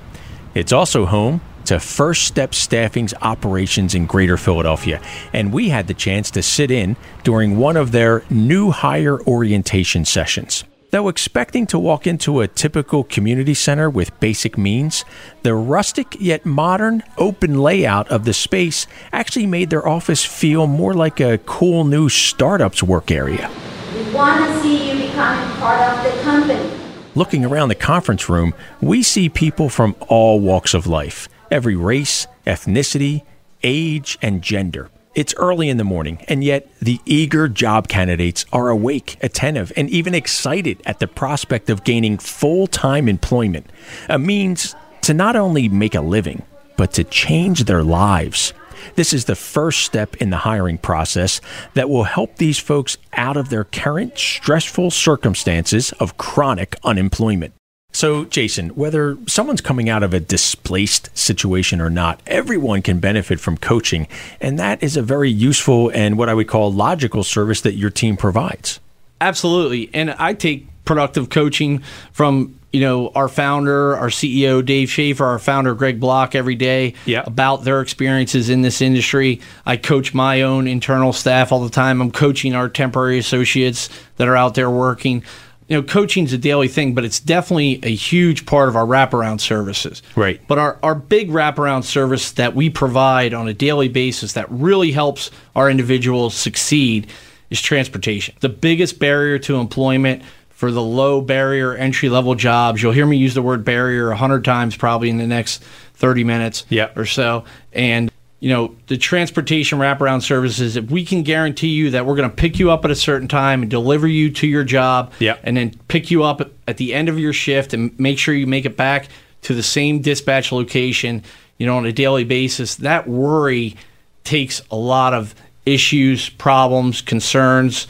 It's 0.54 0.72
also 0.72 1.04
home 1.04 1.42
to 1.66 1.78
First 1.78 2.24
Step 2.24 2.54
Staffing's 2.54 3.12
operations 3.20 3.94
in 3.94 4.06
Greater 4.06 4.38
Philadelphia, 4.38 5.02
and 5.34 5.52
we 5.52 5.68
had 5.68 5.86
the 5.86 5.94
chance 5.94 6.30
to 6.30 6.42
sit 6.42 6.70
in 6.70 6.96
during 7.24 7.58
one 7.58 7.76
of 7.76 7.92
their 7.92 8.24
new 8.30 8.70
hire 8.70 9.20
orientation 9.22 10.06
sessions. 10.06 10.64
Though 10.92 11.08
expecting 11.08 11.66
to 11.68 11.78
walk 11.78 12.06
into 12.06 12.42
a 12.42 12.48
typical 12.48 13.02
community 13.02 13.54
center 13.54 13.88
with 13.88 14.20
basic 14.20 14.58
means, 14.58 15.06
the 15.42 15.54
rustic 15.54 16.18
yet 16.20 16.44
modern 16.44 17.02
open 17.16 17.58
layout 17.58 18.08
of 18.08 18.26
the 18.26 18.34
space 18.34 18.86
actually 19.10 19.46
made 19.46 19.70
their 19.70 19.88
office 19.88 20.22
feel 20.22 20.66
more 20.66 20.92
like 20.92 21.18
a 21.18 21.38
cool 21.46 21.84
new 21.84 22.10
startup's 22.10 22.82
work 22.82 23.10
area. 23.10 23.50
We 23.94 24.12
want 24.12 24.44
to 24.44 24.60
see 24.60 24.90
you 24.90 25.06
becoming 25.06 25.56
part 25.56 25.80
of 25.80 26.04
the 26.04 26.22
company. 26.24 26.70
Looking 27.14 27.46
around 27.46 27.70
the 27.70 27.74
conference 27.74 28.28
room, 28.28 28.52
we 28.82 29.02
see 29.02 29.30
people 29.30 29.70
from 29.70 29.96
all 30.08 30.40
walks 30.40 30.74
of 30.74 30.86
life, 30.86 31.26
every 31.50 31.74
race, 31.74 32.26
ethnicity, 32.46 33.22
age, 33.62 34.18
and 34.20 34.42
gender. 34.42 34.90
It's 35.14 35.34
early 35.36 35.68
in 35.68 35.76
the 35.76 35.84
morning, 35.84 36.24
and 36.26 36.42
yet 36.42 36.70
the 36.80 36.98
eager 37.04 37.46
job 37.46 37.86
candidates 37.86 38.46
are 38.50 38.70
awake, 38.70 39.18
attentive, 39.20 39.70
and 39.76 39.90
even 39.90 40.14
excited 40.14 40.82
at 40.86 41.00
the 41.00 41.06
prospect 41.06 41.68
of 41.68 41.84
gaining 41.84 42.16
full 42.16 42.66
time 42.66 43.10
employment, 43.10 43.66
a 44.08 44.18
means 44.18 44.74
to 45.02 45.12
not 45.12 45.36
only 45.36 45.68
make 45.68 45.94
a 45.94 46.00
living, 46.00 46.42
but 46.78 46.94
to 46.94 47.04
change 47.04 47.64
their 47.64 47.82
lives. 47.82 48.54
This 48.94 49.12
is 49.12 49.26
the 49.26 49.36
first 49.36 49.84
step 49.84 50.16
in 50.16 50.30
the 50.30 50.38
hiring 50.38 50.78
process 50.78 51.42
that 51.74 51.90
will 51.90 52.04
help 52.04 52.36
these 52.36 52.58
folks 52.58 52.96
out 53.12 53.36
of 53.36 53.50
their 53.50 53.64
current 53.64 54.16
stressful 54.16 54.90
circumstances 54.90 55.92
of 56.00 56.16
chronic 56.16 56.76
unemployment. 56.84 57.52
So, 57.92 58.24
Jason, 58.24 58.70
whether 58.70 59.18
someone's 59.26 59.60
coming 59.60 59.90
out 59.90 60.02
of 60.02 60.14
a 60.14 60.20
displaced 60.20 61.16
situation 61.16 61.80
or 61.80 61.90
not, 61.90 62.20
everyone 62.26 62.80
can 62.80 63.00
benefit 63.00 63.38
from 63.38 63.58
coaching. 63.58 64.08
And 64.40 64.58
that 64.58 64.82
is 64.82 64.96
a 64.96 65.02
very 65.02 65.30
useful 65.30 65.90
and 65.90 66.16
what 66.16 66.30
I 66.30 66.34
would 66.34 66.48
call 66.48 66.72
logical 66.72 67.22
service 67.22 67.60
that 67.60 67.74
your 67.74 67.90
team 67.90 68.16
provides. 68.16 68.80
Absolutely. 69.20 69.90
And 69.92 70.10
I 70.12 70.34
take 70.34 70.66
productive 70.84 71.30
coaching 71.30 71.82
from 72.12 72.58
you 72.72 72.80
know 72.80 73.10
our 73.14 73.28
founder, 73.28 73.96
our 73.96 74.08
CEO 74.08 74.64
Dave 74.64 74.90
Schaefer, 74.90 75.24
our 75.24 75.38
founder 75.38 75.74
Greg 75.74 76.00
Block 76.00 76.34
every 76.34 76.54
day 76.54 76.94
about 77.26 77.64
their 77.64 77.82
experiences 77.82 78.48
in 78.48 78.62
this 78.62 78.80
industry. 78.80 79.40
I 79.66 79.76
coach 79.76 80.14
my 80.14 80.42
own 80.42 80.66
internal 80.66 81.12
staff 81.12 81.52
all 81.52 81.62
the 81.62 81.70
time. 81.70 82.00
I'm 82.00 82.10
coaching 82.10 82.54
our 82.54 82.68
temporary 82.68 83.18
associates 83.18 83.90
that 84.16 84.26
are 84.26 84.36
out 84.36 84.54
there 84.54 84.70
working. 84.70 85.22
You 85.68 85.76
know, 85.76 85.82
coaching's 85.82 86.32
a 86.32 86.38
daily 86.38 86.68
thing, 86.68 86.94
but 86.94 87.04
it's 87.04 87.20
definitely 87.20 87.80
a 87.82 87.94
huge 87.94 88.46
part 88.46 88.68
of 88.68 88.76
our 88.76 88.84
wraparound 88.84 89.40
services. 89.40 90.02
Right. 90.16 90.40
But 90.46 90.58
our, 90.58 90.78
our 90.82 90.94
big 90.94 91.30
wraparound 91.30 91.84
service 91.84 92.32
that 92.32 92.54
we 92.54 92.68
provide 92.68 93.32
on 93.32 93.48
a 93.48 93.54
daily 93.54 93.88
basis 93.88 94.34
that 94.34 94.50
really 94.50 94.92
helps 94.92 95.30
our 95.56 95.70
individuals 95.70 96.34
succeed 96.34 97.08
is 97.50 97.60
transportation. 97.60 98.34
The 98.40 98.48
biggest 98.48 98.98
barrier 98.98 99.38
to 99.40 99.56
employment 99.56 100.22
for 100.50 100.70
the 100.70 100.82
low 100.82 101.20
barrier 101.20 101.74
entry 101.74 102.08
level 102.08 102.36
jobs. 102.36 102.80
You'll 102.80 102.92
hear 102.92 103.04
me 103.04 103.16
use 103.16 103.34
the 103.34 103.42
word 103.42 103.64
barrier 103.64 104.12
a 104.12 104.16
hundred 104.16 104.44
times 104.44 104.76
probably 104.76 105.10
in 105.10 105.18
the 105.18 105.26
next 105.26 105.60
30 105.94 106.22
minutes 106.22 106.64
or 106.94 107.04
so. 107.04 107.44
And 107.72 108.11
you 108.42 108.48
know, 108.48 108.74
the 108.88 108.96
transportation 108.96 109.78
wraparound 109.78 110.20
services, 110.20 110.74
if 110.74 110.90
we 110.90 111.04
can 111.04 111.22
guarantee 111.22 111.68
you 111.68 111.90
that 111.90 112.04
we're 112.04 112.16
going 112.16 112.28
to 112.28 112.34
pick 112.34 112.58
you 112.58 112.72
up 112.72 112.84
at 112.84 112.90
a 112.90 112.94
certain 112.96 113.28
time 113.28 113.62
and 113.62 113.70
deliver 113.70 114.08
you 114.08 114.30
to 114.32 114.48
your 114.48 114.64
job, 114.64 115.12
Yeah. 115.20 115.36
and 115.44 115.56
then 115.56 115.78
pick 115.86 116.10
you 116.10 116.24
up 116.24 116.50
at 116.66 116.76
the 116.76 116.92
end 116.92 117.08
of 117.08 117.20
your 117.20 117.32
shift 117.32 117.72
and 117.72 117.96
make 118.00 118.18
sure 118.18 118.34
you 118.34 118.48
make 118.48 118.64
it 118.64 118.76
back 118.76 119.06
to 119.42 119.54
the 119.54 119.62
same 119.62 120.00
dispatch 120.00 120.50
location, 120.50 121.22
you 121.56 121.66
know, 121.66 121.76
on 121.76 121.86
a 121.86 121.92
daily 121.92 122.24
basis, 122.24 122.74
that 122.74 123.06
worry 123.06 123.76
takes 124.24 124.60
a 124.72 124.76
lot 124.76 125.14
of 125.14 125.36
issues, 125.64 126.28
problems, 126.28 127.00
concerns, 127.00 127.86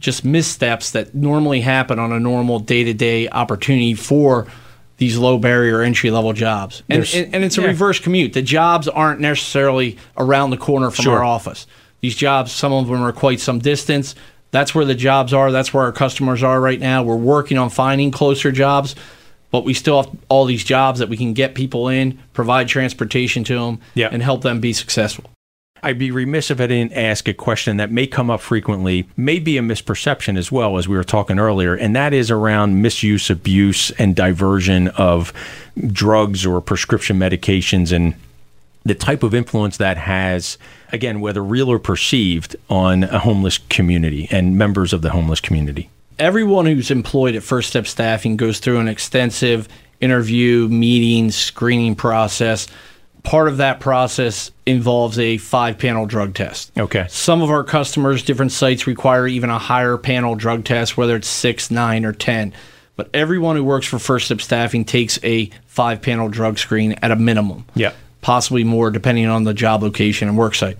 just 0.00 0.24
missteps 0.24 0.90
that 0.90 1.14
normally 1.14 1.60
happen 1.60 2.00
on 2.00 2.10
a 2.10 2.18
normal 2.18 2.58
day 2.58 2.82
to 2.82 2.92
day 2.92 3.28
opportunity 3.28 3.94
for 3.94 4.48
these 4.98 5.16
low 5.18 5.38
barrier 5.38 5.82
entry 5.82 6.10
level 6.10 6.32
jobs. 6.32 6.82
And, 6.88 7.06
and, 7.14 7.34
and 7.34 7.44
it's 7.44 7.58
a 7.58 7.60
yeah. 7.60 7.68
reverse 7.68 7.98
commute. 7.98 8.32
The 8.32 8.42
jobs 8.42 8.88
aren't 8.88 9.20
necessarily 9.20 9.98
around 10.16 10.50
the 10.50 10.56
corner 10.56 10.90
from 10.90 11.02
Sure. 11.04 11.18
our 11.18 11.24
office. 11.24 11.66
These 12.00 12.16
jobs, 12.16 12.52
some 12.52 12.72
of 12.72 12.86
them 12.86 13.02
are 13.02 13.12
quite 13.12 13.40
some 13.40 13.58
distance. 13.58 14.14
That's 14.52 14.74
where 14.74 14.84
the 14.84 14.94
jobs 14.94 15.32
are. 15.34 15.50
That's 15.52 15.74
where 15.74 15.84
our 15.84 15.92
customers 15.92 16.42
are 16.42 16.60
right 16.60 16.80
now. 16.80 17.02
We're 17.02 17.16
working 17.16 17.58
on 17.58 17.68
finding 17.68 18.10
closer 18.10 18.52
jobs, 18.52 18.94
but 19.50 19.64
we 19.64 19.74
still 19.74 20.02
have 20.02 20.12
all 20.28 20.44
these 20.44 20.64
jobs 20.64 20.98
that 21.00 21.08
we 21.08 21.16
can 21.16 21.32
get 21.34 21.54
people 21.54 21.88
in, 21.88 22.18
provide 22.32 22.68
transportation 22.68 23.44
to 23.44 23.54
them, 23.58 23.80
Yeah. 23.94 24.08
and 24.10 24.22
help 24.22 24.42
them 24.42 24.60
be 24.60 24.72
successful. 24.72 25.30
I'd 25.86 26.00
be 26.00 26.10
remiss 26.10 26.50
if 26.50 26.60
I 26.60 26.66
didn't 26.66 26.94
ask 26.94 27.28
a 27.28 27.32
question 27.32 27.76
that 27.76 27.92
may 27.92 28.08
come 28.08 28.28
up 28.28 28.40
frequently, 28.40 29.08
may 29.16 29.38
be 29.38 29.56
a 29.56 29.60
misperception 29.60 30.36
as 30.36 30.50
well, 30.50 30.78
as 30.78 30.88
we 30.88 30.96
were 30.96 31.04
talking 31.04 31.38
earlier, 31.38 31.76
and 31.76 31.94
that 31.94 32.12
is 32.12 32.28
around 32.28 32.82
misuse, 32.82 33.30
abuse, 33.30 33.92
and 33.92 34.16
diversion 34.16 34.88
of 34.88 35.32
drugs 35.92 36.44
or 36.44 36.60
prescription 36.60 37.20
medications 37.20 37.92
and 37.92 38.14
the 38.84 38.96
type 38.96 39.22
of 39.22 39.32
influence 39.32 39.76
that 39.76 39.96
has, 39.96 40.58
again, 40.92 41.20
whether 41.20 41.40
real 41.40 41.70
or 41.70 41.78
perceived, 41.78 42.56
on 42.68 43.04
a 43.04 43.20
homeless 43.20 43.58
community 43.68 44.26
and 44.32 44.58
members 44.58 44.92
of 44.92 45.02
the 45.02 45.10
homeless 45.10 45.38
community. 45.38 45.88
everyone 46.18 46.66
who's 46.66 46.90
employed 46.90 47.36
at 47.36 47.44
First 47.44 47.68
Step 47.68 47.86
Staffing 47.86 48.36
goes 48.36 48.58
through 48.58 48.80
an 48.80 48.88
extensive 48.88 49.68
interview, 50.00 50.66
meeting, 50.68 51.30
screening 51.30 51.94
process. 51.94 52.66
Part 53.26 53.48
of 53.48 53.56
that 53.56 53.80
process 53.80 54.52
involves 54.66 55.18
a 55.18 55.36
five 55.38 55.78
panel 55.78 56.06
drug 56.06 56.32
test. 56.34 56.70
Okay. 56.78 57.06
Some 57.08 57.42
of 57.42 57.50
our 57.50 57.64
customers, 57.64 58.22
different 58.22 58.52
sites 58.52 58.86
require 58.86 59.26
even 59.26 59.50
a 59.50 59.58
higher 59.58 59.96
panel 59.96 60.36
drug 60.36 60.64
test, 60.64 60.96
whether 60.96 61.16
it's 61.16 61.26
six, 61.26 61.68
nine, 61.70 62.04
or 62.04 62.12
10. 62.12 62.52
But 62.94 63.10
everyone 63.12 63.56
who 63.56 63.64
works 63.64 63.86
for 63.86 63.98
First 63.98 64.26
Step 64.26 64.40
Staffing 64.40 64.84
takes 64.84 65.18
a 65.24 65.50
five 65.66 66.02
panel 66.02 66.28
drug 66.28 66.58
screen 66.58 66.92
at 67.02 67.10
a 67.10 67.16
minimum 67.16 67.64
Yeah. 67.74 67.92
possibly 68.20 68.62
more 68.62 68.90
depending 68.92 69.26
on 69.26 69.42
the 69.42 69.52
job 69.52 69.82
location 69.82 70.28
and 70.28 70.38
work 70.38 70.54
site. 70.54 70.78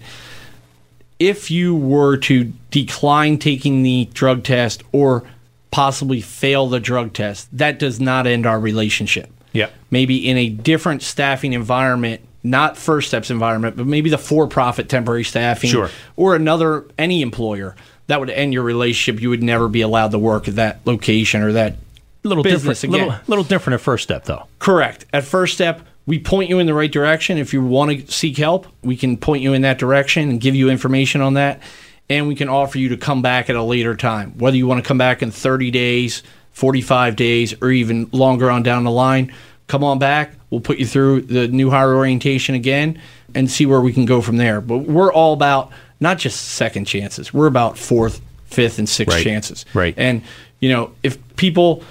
If 1.18 1.50
you 1.50 1.74
were 1.74 2.16
to 2.18 2.52
decline 2.70 3.38
taking 3.38 3.82
the 3.82 4.08
drug 4.14 4.44
test 4.44 4.84
or 4.92 5.24
possibly 5.72 6.20
fail 6.20 6.68
the 6.68 6.78
drug 6.80 7.12
test, 7.12 7.48
that 7.52 7.78
does 7.80 7.98
not 7.98 8.26
end 8.26 8.46
our 8.46 8.60
relationship. 8.60 9.30
Yeah. 9.52 9.68
Maybe 9.90 10.28
in 10.28 10.36
a 10.36 10.48
different 10.48 11.02
staffing 11.02 11.52
environment, 11.52 12.20
not 12.46 12.76
First 12.76 13.08
Steps 13.08 13.30
environment, 13.30 13.76
but 13.76 13.86
maybe 13.86 14.10
the 14.10 14.18
for-profit 14.18 14.88
temporary 14.88 15.24
staffing 15.24 15.70
Sure. 15.70 15.90
or 16.16 16.34
another 16.34 16.84
any 16.98 17.22
employer 17.22 17.74
that 18.06 18.20
would 18.20 18.30
end 18.30 18.52
your 18.54 18.62
relationship. 18.62 19.20
You 19.20 19.30
would 19.30 19.42
never 19.42 19.68
be 19.68 19.80
allowed 19.80 20.12
to 20.12 20.18
work 20.18 20.48
at 20.48 20.56
that 20.56 20.80
location 20.84 21.42
or 21.42 21.52
that 21.52 21.76
little 22.22 22.42
business 22.42 22.80
different, 22.80 22.94
again. 23.02 23.08
little, 23.08 23.24
little 23.26 23.44
different 23.44 23.74
at 23.74 23.80
first 23.80 24.04
step 24.04 24.24
though. 24.24 24.46
Correct. 24.58 25.04
At 25.12 25.24
first 25.24 25.54
step, 25.54 25.82
we 26.06 26.18
point 26.20 26.48
you 26.48 26.58
in 26.60 26.66
the 26.66 26.74
right 26.74 26.90
direction. 26.90 27.36
If 27.38 27.52
you 27.52 27.64
want 27.64 27.90
to 28.06 28.12
seek 28.12 28.36
help, 28.36 28.66
we 28.82 28.96
can 28.96 29.16
point 29.16 29.42
you 29.42 29.52
in 29.54 29.62
that 29.62 29.78
direction 29.78 30.30
and 30.30 30.40
give 30.40 30.54
you 30.54 30.70
information 30.70 31.20
on 31.20 31.34
that. 31.34 31.60
And 32.08 32.28
we 32.28 32.36
can 32.36 32.48
offer 32.48 32.78
you 32.78 32.90
to 32.90 32.96
come 32.96 33.22
back 33.22 33.50
at 33.50 33.56
a 33.56 33.62
later 33.62 33.96
time. 33.96 34.34
Whether 34.38 34.56
you 34.56 34.68
want 34.68 34.82
to 34.82 34.86
come 34.86 34.98
back 34.98 35.22
in 35.22 35.32
30 35.32 35.72
days, 35.72 36.22
45 36.52 37.16
days, 37.16 37.54
or 37.60 37.70
even 37.70 38.08
longer 38.12 38.48
on 38.50 38.62
down 38.62 38.84
the 38.84 38.90
line, 38.92 39.32
come 39.66 39.82
on 39.82 39.98
back. 39.98 40.32
We'll 40.56 40.62
put 40.62 40.78
you 40.78 40.86
through 40.86 41.20
the 41.20 41.48
new 41.48 41.68
hire 41.68 41.94
orientation 41.94 42.54
again 42.54 42.98
and 43.34 43.50
see 43.50 43.66
where 43.66 43.82
we 43.82 43.92
can 43.92 44.06
go 44.06 44.22
from 44.22 44.38
there. 44.38 44.62
But 44.62 44.78
we're 44.78 45.12
all 45.12 45.34
about 45.34 45.70
not 46.00 46.16
just 46.16 46.52
second 46.52 46.86
chances, 46.86 47.34
we're 47.34 47.46
about 47.46 47.76
fourth, 47.76 48.22
fifth, 48.46 48.78
and 48.78 48.88
sixth 48.88 49.16
Right. 49.16 49.22
chances. 49.22 49.66
Right. 49.74 49.92
And, 49.98 50.22
you 50.60 50.70
know, 50.70 50.92
if 51.02 51.18
people 51.36 51.82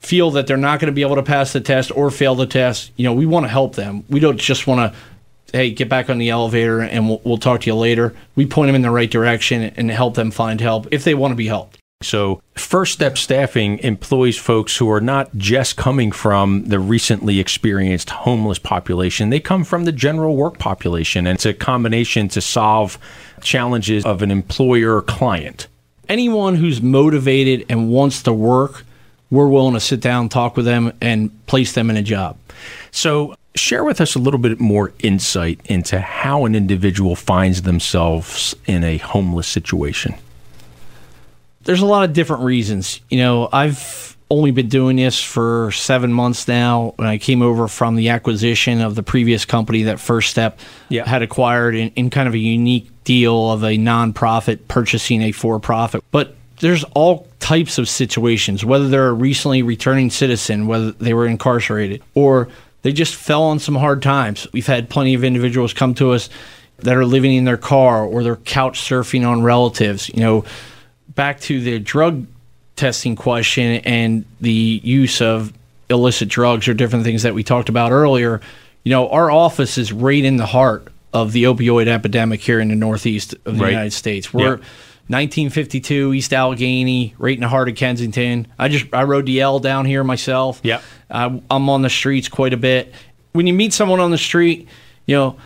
feel 0.00 0.32
that 0.32 0.46
they're 0.46 0.58
not 0.58 0.80
going 0.80 0.88
to 0.88 0.94
be 0.94 1.00
able 1.00 1.16
to 1.16 1.22
pass 1.22 1.54
the 1.54 1.62
test 1.62 1.90
or 1.96 2.10
fail 2.10 2.34
the 2.34 2.44
test, 2.44 2.90
you 2.96 3.04
know, 3.04 3.14
we 3.14 3.24
want 3.24 3.44
to 3.44 3.48
help 3.48 3.74
them. 3.74 4.04
We 4.10 4.20
don't 4.20 4.36
just 4.38 4.66
want 4.66 4.92
to, 4.92 4.98
hey, 5.56 5.70
get 5.70 5.88
back 5.88 6.10
on 6.10 6.18
the 6.18 6.28
elevator 6.28 6.80
and 6.82 7.08
we'll, 7.08 7.22
we'll 7.24 7.38
talk 7.38 7.62
to 7.62 7.70
you 7.70 7.74
later. 7.74 8.14
We 8.36 8.44
point 8.44 8.68
them 8.68 8.74
in 8.76 8.82
the 8.82 8.90
right 8.90 9.10
direction 9.10 9.62
and 9.62 9.90
help 9.90 10.14
them 10.14 10.30
find 10.30 10.60
help 10.60 10.88
if 10.90 11.04
they 11.04 11.14
want 11.14 11.32
to 11.32 11.36
be 11.36 11.46
helped. 11.46 11.78
So, 12.04 12.42
First 12.54 12.92
Step 12.92 13.18
Staffing 13.18 13.78
employs 13.80 14.36
folks 14.36 14.76
who 14.76 14.90
are 14.90 15.00
not 15.00 15.34
just 15.36 15.76
coming 15.76 16.12
from 16.12 16.64
the 16.66 16.78
recently 16.78 17.40
experienced 17.40 18.10
homeless 18.10 18.58
population, 18.58 19.30
they 19.30 19.40
come 19.40 19.64
from 19.64 19.84
the 19.84 19.92
general 19.92 20.36
work 20.36 20.58
population. 20.58 21.26
And 21.26 21.36
it's 21.36 21.46
a 21.46 21.54
combination 21.54 22.28
to 22.28 22.40
solve 22.40 22.98
challenges 23.42 24.04
of 24.04 24.22
an 24.22 24.30
employer 24.30 25.00
client. 25.02 25.66
Anyone 26.08 26.56
who's 26.56 26.82
motivated 26.82 27.64
and 27.68 27.90
wants 27.90 28.22
to 28.24 28.32
work, 28.32 28.84
we're 29.30 29.48
willing 29.48 29.74
to 29.74 29.80
sit 29.80 30.00
down, 30.00 30.28
talk 30.28 30.56
with 30.56 30.66
them, 30.66 30.92
and 31.00 31.30
place 31.46 31.72
them 31.72 31.90
in 31.90 31.96
a 31.96 32.02
job. 32.02 32.36
So, 32.90 33.34
share 33.54 33.84
with 33.84 34.00
us 34.00 34.14
a 34.14 34.18
little 34.18 34.38
bit 34.38 34.60
more 34.60 34.92
insight 35.00 35.60
into 35.64 36.00
how 36.00 36.44
an 36.44 36.54
individual 36.54 37.16
finds 37.16 37.62
themselves 37.62 38.54
in 38.66 38.84
a 38.84 38.98
homeless 38.98 39.48
situation. 39.48 40.14
There's 41.64 41.80
a 41.80 41.86
lot 41.86 42.04
of 42.04 42.12
different 42.12 42.42
reasons. 42.44 43.00
You 43.10 43.18
know, 43.18 43.48
I've 43.52 44.16
only 44.30 44.50
been 44.50 44.68
doing 44.68 44.96
this 44.96 45.20
for 45.20 45.70
seven 45.72 46.12
months 46.12 46.48
now. 46.48 46.94
When 46.96 47.06
I 47.08 47.18
came 47.18 47.42
over 47.42 47.68
from 47.68 47.94
the 47.96 48.08
acquisition 48.08 48.80
of 48.80 48.94
the 48.94 49.02
previous 49.02 49.44
company 49.44 49.84
that 49.84 50.00
First 50.00 50.30
Step 50.30 50.58
Yeah. 50.88 51.08
had 51.08 51.22
acquired 51.22 51.74
in, 51.74 51.90
in 51.90 52.10
kind 52.10 52.26
of 52.26 52.34
a 52.34 52.38
unique 52.38 52.90
deal 53.04 53.50
of 53.50 53.62
a 53.62 53.76
nonprofit 53.76 54.66
purchasing 54.66 55.22
a 55.22 55.32
for 55.32 55.60
profit. 55.60 56.02
But 56.10 56.34
there's 56.60 56.84
all 56.94 57.28
types 57.40 57.76
of 57.78 57.88
situations, 57.88 58.64
whether 58.64 58.88
they're 58.88 59.08
a 59.08 59.12
recently 59.12 59.62
returning 59.62 60.08
citizen, 60.10 60.66
whether 60.66 60.92
they 60.92 61.12
were 61.12 61.26
incarcerated, 61.26 62.02
or 62.14 62.48
they 62.82 62.92
just 62.92 63.14
fell 63.14 63.42
on 63.42 63.58
some 63.58 63.74
hard 63.74 64.02
times. 64.02 64.46
We've 64.52 64.66
had 64.66 64.88
plenty 64.88 65.14
of 65.14 65.24
individuals 65.24 65.72
come 65.74 65.94
to 65.94 66.12
us 66.12 66.30
that 66.78 66.96
are 66.96 67.04
living 67.04 67.34
in 67.34 67.44
their 67.44 67.56
car 67.56 68.04
or 68.04 68.22
they're 68.22 68.36
couch 68.36 68.80
surfing 68.80 69.26
on 69.28 69.42
relatives. 69.42 70.08
You 70.08 70.20
know, 70.20 70.44
back 71.14 71.40
to 71.40 71.60
the 71.60 71.78
drug 71.78 72.26
testing 72.76 73.16
question 73.16 73.80
and 73.84 74.24
the 74.40 74.80
use 74.82 75.20
of 75.20 75.52
illicit 75.88 76.28
drugs 76.28 76.66
or 76.66 76.74
different 76.74 77.04
things 77.04 77.22
that 77.22 77.34
we 77.34 77.42
talked 77.44 77.68
about 77.68 77.92
earlier, 77.92 78.40
you 78.82 78.90
know, 78.90 79.08
our 79.10 79.30
office 79.30 79.78
is 79.78 79.92
right 79.92 80.24
in 80.24 80.36
the 80.36 80.46
heart 80.46 80.88
of 81.12 81.32
the 81.32 81.44
opioid 81.44 81.86
epidemic 81.86 82.40
here 82.40 82.58
in 82.58 82.68
the 82.68 82.74
Northeast 82.74 83.34
of 83.44 83.56
the 83.58 83.62
Right. 83.62 83.70
United 83.70 83.92
States. 83.92 84.32
We're 84.34 84.56
Yeah. 84.56 84.64
1952 85.06 86.14
East 86.14 86.32
Allegheny, 86.32 87.14
right 87.18 87.34
in 87.34 87.42
the 87.42 87.48
heart 87.48 87.68
of 87.68 87.76
Kensington. 87.76 88.46
I 88.58 88.68
just 88.68 88.86
I 88.92 89.04
rode 89.04 89.26
the 89.26 89.40
L 89.40 89.58
down 89.60 89.84
here 89.84 90.02
myself. 90.02 90.60
Yeah. 90.62 90.80
I, 91.10 91.26
I'm 91.50 91.68
on 91.68 91.82
the 91.82 91.90
streets 91.90 92.28
quite 92.28 92.52
a 92.52 92.56
bit. 92.56 92.92
When 93.32 93.46
you 93.46 93.52
meet 93.54 93.72
someone 93.72 94.00
on 94.00 94.10
the 94.10 94.18
street, 94.18 94.66
you 95.06 95.14
know, 95.14 95.36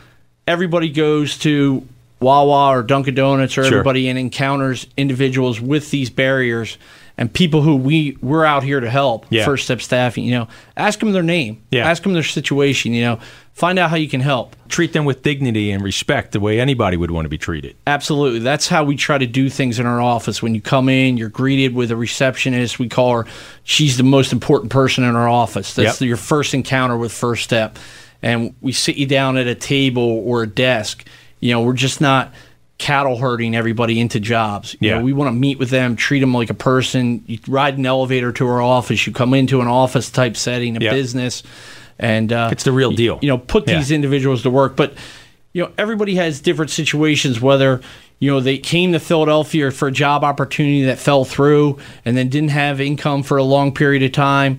everybody 0.46 0.88
goes 0.90 1.36
to 1.38 1.84
Wawa 2.20 2.70
or 2.76 2.82
Dunkin' 2.82 3.14
Donuts 3.14 3.56
or 3.58 3.64
Sure. 3.64 3.78
everybody 3.78 4.08
and 4.08 4.18
encounters 4.18 4.86
individuals 4.96 5.60
with 5.60 5.90
these 5.90 6.10
barriers. 6.10 6.76
and 7.20 7.32
people 7.32 7.62
who 7.62 7.74
we 7.74 8.16
we're 8.22 8.44
out 8.44 8.62
here 8.62 8.78
to 8.78 8.88
help. 8.88 9.26
Yeah. 9.28 9.44
First 9.44 9.64
step 9.64 9.80
staffing. 9.82 10.22
You 10.22 10.30
know, 10.38 10.48
ask 10.76 11.00
them 11.00 11.10
their 11.10 11.24
name. 11.24 11.60
Yeah. 11.72 11.84
Ask 11.90 12.04
them 12.04 12.12
their 12.12 12.22
situation. 12.22 12.92
You 12.92 13.02
know, 13.02 13.18
find 13.54 13.76
out 13.76 13.90
how 13.90 13.96
you 13.96 14.08
can 14.08 14.20
help. 14.20 14.54
Treat 14.68 14.92
them 14.92 15.04
with 15.04 15.24
dignity 15.24 15.72
and 15.72 15.82
respect 15.82 16.30
the 16.30 16.38
way 16.38 16.60
anybody 16.60 16.96
would 16.96 17.10
want 17.10 17.24
to 17.24 17.28
be 17.28 17.36
treated. 17.36 17.74
Absolutely. 17.88 18.38
That's 18.38 18.68
how 18.68 18.84
we 18.84 18.94
try 18.94 19.18
to 19.18 19.26
do 19.26 19.50
things 19.50 19.80
in 19.80 19.86
our 19.86 20.00
office. 20.00 20.40
When 20.44 20.54
you 20.54 20.60
come 20.60 20.88
in, 20.88 21.16
you're 21.16 21.28
greeted 21.28 21.74
with 21.74 21.90
a 21.90 21.96
receptionist. 21.96 22.78
We 22.78 22.88
call 22.88 23.12
her, 23.22 23.26
she's 23.64 23.96
the 23.96 24.04
most 24.04 24.32
important 24.32 24.70
person 24.70 25.02
in 25.02 25.16
our 25.16 25.28
office. 25.28 25.74
That's 25.74 26.00
Yep. 26.00 26.06
your 26.06 26.16
first 26.18 26.54
encounter 26.54 26.96
with 26.96 27.10
First 27.10 27.42
Step. 27.42 27.80
And 28.22 28.54
we 28.60 28.70
sit 28.70 28.94
you 28.94 29.06
down 29.06 29.36
at 29.38 29.48
a 29.48 29.56
table 29.56 30.22
or 30.24 30.44
a 30.44 30.46
desk. 30.46 31.04
You 31.40 31.52
know, 31.52 31.62
we're 31.62 31.72
just 31.74 32.00
not 32.00 32.32
cattle 32.78 33.16
herding 33.16 33.56
everybody 33.56 33.98
into 33.98 34.20
jobs. 34.20 34.76
You 34.80 34.88
Yeah. 34.88 34.98
know, 34.98 35.04
we 35.04 35.12
want 35.12 35.28
to 35.28 35.32
meet 35.32 35.58
with 35.58 35.70
them, 35.70 35.96
treat 35.96 36.20
them 36.20 36.32
like 36.32 36.48
a 36.50 36.54
person. 36.54 37.22
You 37.26 37.38
ride 37.48 37.76
an 37.76 37.86
elevator 37.86 38.30
to 38.32 38.46
our 38.46 38.62
office, 38.62 39.06
you 39.06 39.12
come 39.12 39.34
into 39.34 39.60
an 39.60 39.66
office 39.66 40.10
type 40.10 40.36
setting, 40.36 40.76
a 40.76 40.80
Yep. 40.80 40.92
business, 40.92 41.42
and 41.98 42.32
uh, 42.32 42.48
It's 42.52 42.62
the 42.64 42.72
real 42.72 42.92
deal. 42.92 43.18
You 43.20 43.28
know, 43.28 43.38
put 43.38 43.66
Yeah. 43.68 43.78
these 43.78 43.90
individuals 43.90 44.42
to 44.42 44.50
work. 44.50 44.76
But 44.76 44.94
you 45.54 45.62
know, 45.62 45.70
everybody 45.78 46.14
has 46.16 46.40
different 46.40 46.70
situations. 46.70 47.40
Whether 47.40 47.80
you 48.20 48.30
know 48.30 48.38
they 48.38 48.58
came 48.58 48.92
to 48.92 49.00
Philadelphia 49.00 49.70
for 49.72 49.88
a 49.88 49.92
job 49.92 50.22
opportunity 50.22 50.84
that 50.84 50.98
fell 50.98 51.24
through, 51.24 51.78
and 52.04 52.16
then 52.16 52.28
didn't 52.28 52.50
have 52.50 52.80
income 52.80 53.22
for 53.24 53.38
a 53.38 53.42
long 53.42 53.72
period 53.72 54.02
of 54.04 54.12
time. 54.12 54.58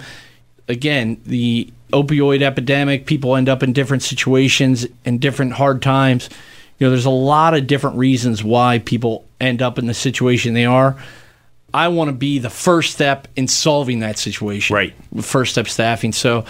Again, 0.67 1.17
the 1.25 1.69
opioid 1.93 2.41
epidemic, 2.41 3.05
people 3.05 3.35
end 3.35 3.47
up 3.47 3.63
in 3.63 3.71
different 3.71 4.03
situations 4.03 4.85
and 5.05 5.19
different 5.21 5.53
hard 5.53 5.81
times. 5.81 6.29
You 6.79 6.87
know, 6.87 6.91
there's 6.91 7.05
a 7.05 7.09
lot 7.09 7.53
of 7.53 7.67
different 7.67 7.97
reasons 7.97 8.43
why 8.43 8.79
people 8.79 9.25
end 9.39 9.61
up 9.61 9.77
in 9.77 9.85
the 9.85 9.93
situation 9.93 10.53
they 10.53 10.65
are. 10.65 10.97
I 11.73 11.89
want 11.89 12.07
to 12.07 12.13
be 12.13 12.39
the 12.39 12.49
first 12.49 12.93
step 12.93 13.27
in 13.35 13.47
solving 13.47 13.99
that 13.99 14.17
situation. 14.17 14.75
Right. 14.75 14.93
First 15.21 15.51
step 15.51 15.67
staffing. 15.67 16.13
So 16.13 16.45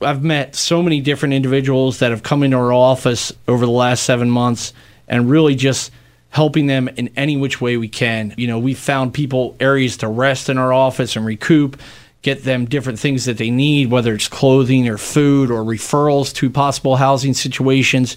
I've 0.00 0.22
met 0.22 0.54
so 0.54 0.82
many 0.82 1.00
different 1.00 1.34
individuals 1.34 1.98
that 1.98 2.10
have 2.10 2.22
come 2.22 2.42
into 2.42 2.56
our 2.56 2.72
office 2.72 3.32
over 3.48 3.66
the 3.66 3.72
last 3.72 4.04
seven 4.04 4.30
months 4.30 4.72
and 5.08 5.28
really 5.28 5.54
just 5.54 5.90
helping 6.30 6.66
them 6.66 6.88
in 6.88 7.10
any 7.16 7.36
which 7.36 7.60
way 7.60 7.76
we 7.76 7.88
can. 7.88 8.34
You 8.36 8.46
know, 8.46 8.58
we've 8.58 8.78
found 8.78 9.14
people 9.14 9.56
areas 9.60 9.98
to 9.98 10.08
rest 10.08 10.48
in 10.48 10.58
our 10.58 10.72
office 10.72 11.14
and 11.14 11.24
recoup, 11.24 11.80
get 12.22 12.42
them 12.42 12.64
different 12.64 12.98
things 12.98 13.26
that 13.26 13.38
they 13.38 13.50
need, 13.50 13.90
whether 13.90 14.14
it's 14.14 14.28
clothing 14.28 14.88
or 14.88 14.98
food 14.98 15.50
or 15.50 15.62
referrals 15.62 16.34
to 16.34 16.50
possible 16.50 16.96
housing 16.96 17.34
situations. 17.34 18.16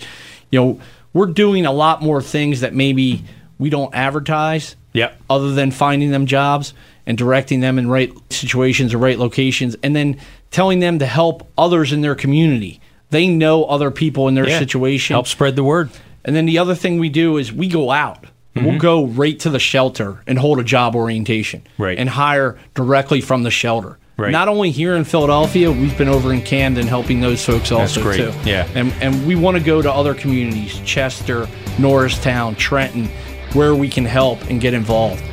You 0.50 0.60
know, 0.60 0.82
we're 1.18 1.26
doing 1.26 1.66
a 1.66 1.72
lot 1.72 2.02
more 2.02 2.22
things 2.22 2.62
that 2.62 2.74
maybe 2.74 3.24
we 3.58 3.70
don't 3.70 3.94
advertise 3.96 4.76
Yep. 4.94 5.20
other 5.30 5.52
than 5.52 5.72
finding 5.72 6.12
them 6.12 6.26
jobs 6.26 6.74
and 7.06 7.18
directing 7.18 7.60
them 7.60 7.78
in 7.78 7.88
right 7.90 8.12
situations 8.30 8.94
or 8.94 9.00
right 9.00 9.18
locations 9.18 9.76
and 9.84 9.96
then 9.96 10.18
telling 10.52 10.80
them 10.80 11.00
to 11.00 11.06
help 11.06 11.48
others 11.58 11.92
in 11.92 12.02
their 12.02 12.16
community. 12.16 12.80
They 13.10 13.28
know 13.28 13.64
other 13.66 13.92
people 13.92 14.28
in 14.28 14.36
their 14.36 14.48
Yeah. 14.48 14.60
situation. 14.60 15.14
Help 15.14 15.28
spread 15.28 15.56
the 15.56 15.64
word. 15.64 15.90
And 16.24 16.36
then 16.36 16.46
the 16.46 16.60
other 16.60 16.76
thing 16.76 17.00
we 17.00 17.10
do 17.10 17.38
is 17.38 17.52
we 17.54 17.68
go 17.68 17.92
out. 17.92 18.26
We'll 18.56 18.66
mm-hmm. 18.66 18.78
go 18.78 19.06
right 19.06 19.40
to 19.40 19.50
the 19.50 19.60
shelter 19.60 20.22
and 20.26 20.40
hold 20.40 20.60
a 20.60 20.64
job 20.64 20.96
orientation. 20.96 21.62
Right. 21.78 21.98
And 21.98 22.10
hire 22.10 22.58
directly 22.74 23.22
from 23.22 23.44
the 23.44 23.52
shelter. 23.52 23.98
Right. 24.18 24.32
Not 24.32 24.48
only 24.48 24.72
here 24.72 24.96
in 24.96 25.04
Philadelphia, 25.04 25.72
we've 25.72 25.96
been 25.96 26.08
over 26.08 26.34
in 26.34 26.42
Camden 26.42 26.88
helping 26.88 27.22
those 27.22 27.46
folks 27.46 27.72
also 27.72 28.02
great. 28.02 28.18
too. 28.18 28.34
Yeah. 28.46 28.68
And 28.74 28.92
and 29.00 29.28
we 29.28 29.36
want 29.36 29.58
to 29.58 29.64
go 29.64 29.80
to 29.80 29.92
other 29.92 30.16
communities, 30.16 30.80
Chester, 30.86 31.48
Norristown, 31.78 32.56
Trenton, 32.56 33.10
where 33.54 33.76
we 33.76 33.90
can 33.90 34.06
help 34.06 34.42
and 34.50 34.60
get 34.60 34.74
involved. 34.74 35.24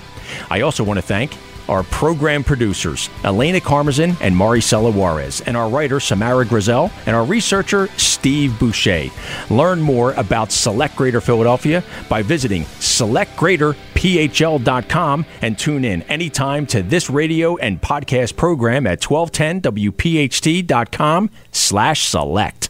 I 0.50 0.62
also 0.62 0.82
want 0.84 0.98
to 0.98 1.02
thank 1.02 1.36
our 1.68 1.82
program 1.84 2.42
producers, 2.44 3.08
Elena 3.24 3.60
Carmazin 3.60 4.16
and 4.20 4.34
Maricela 4.34 4.92
Juarez, 4.92 5.40
and 5.42 5.56
our 5.56 5.68
writer, 5.68 6.00
Samara 6.00 6.44
Grizel, 6.44 6.90
and 7.06 7.14
our 7.16 7.24
researcher, 7.24 7.88
Steve 7.96 8.58
Boucher. 8.58 9.10
Learn 9.50 9.80
more 9.80 10.12
about 10.14 10.50
Select 10.52 10.96
Greater 10.96 11.20
Philadelphia 11.20 11.84
by 12.08 12.22
visiting 12.22 12.64
selectgreaterphl.com 12.64 15.26
and 15.42 15.58
tune 15.58 15.84
in 15.84 16.02
anytime 16.02 16.66
to 16.66 16.82
this 16.82 17.10
radio 17.10 17.56
and 17.56 17.80
podcast 17.80 18.36
program 18.36 18.86
at 18.86 19.00
1210wpht.com 19.00 21.30
slash 21.52 22.04
select. 22.04 22.65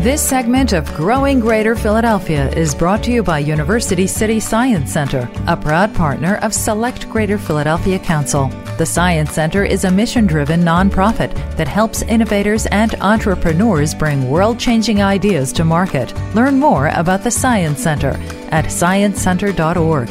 This 0.00 0.22
segment 0.22 0.74
of 0.74 0.86
Growing 0.94 1.40
Greater 1.40 1.74
Philadelphia 1.74 2.48
is 2.50 2.72
brought 2.72 3.02
to 3.02 3.10
you 3.10 3.24
by 3.24 3.40
University 3.40 4.06
City 4.06 4.38
Science 4.38 4.92
Center, 4.92 5.28
a 5.48 5.56
proud 5.56 5.92
partner 5.92 6.36
of 6.36 6.54
Select 6.54 7.10
Greater 7.10 7.36
Philadelphia 7.36 7.98
Council. 7.98 8.46
The 8.78 8.86
Science 8.86 9.32
Center 9.32 9.64
is 9.64 9.82
a 9.82 9.90
mission 9.90 10.24
driven 10.24 10.60
nonprofit 10.60 11.34
that 11.56 11.66
helps 11.66 12.02
innovators 12.02 12.66
and 12.66 12.94
entrepreneurs 13.00 13.92
bring 13.92 14.30
world 14.30 14.60
changing 14.60 15.02
ideas 15.02 15.52
to 15.54 15.64
market. 15.64 16.14
Learn 16.32 16.60
more 16.60 16.90
about 16.94 17.24
the 17.24 17.32
Science 17.32 17.82
Center 17.82 18.12
at 18.52 18.66
sciencecenter.org. 18.66 20.10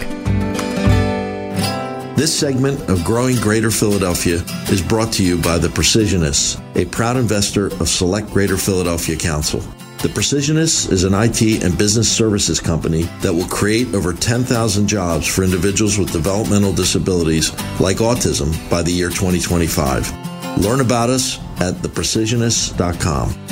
This 2.17 2.37
segment 2.37 2.89
of 2.89 3.05
Growing 3.05 3.37
Greater 3.37 3.71
Philadelphia 3.71 4.43
is 4.69 4.81
brought 4.81 5.13
to 5.13 5.23
you 5.23 5.37
by 5.37 5.57
The 5.59 5.69
Precisionists, 5.69 6.59
a 6.75 6.83
proud 6.85 7.15
investor 7.15 7.67
of 7.67 7.87
Select 7.87 8.29
Greater 8.31 8.57
Philadelphia 8.57 9.15
Council. 9.15 9.63
The 10.01 10.09
Precisionists 10.09 10.85
is 10.89 11.03
an 11.05 11.15
IT 11.15 11.63
and 11.63 11.75
business 11.75 12.11
services 12.11 12.59
company 12.59 13.03
that 13.21 13.33
will 13.33 13.47
create 13.47 13.95
over 13.95 14.13
10,000 14.13 14.87
jobs 14.87 15.25
for 15.25 15.43
individuals 15.43 15.97
with 15.97 16.11
developmental 16.11 16.71
disabilities 16.71 17.51
like 17.79 17.97
autism 17.97 18.53
by 18.69 18.83
the 18.83 18.91
year 18.91 19.09
2025. 19.09 20.59
Learn 20.59 20.81
about 20.81 21.09
us 21.09 21.39
at 21.59 21.73
theprecisionists.com. 21.75 23.46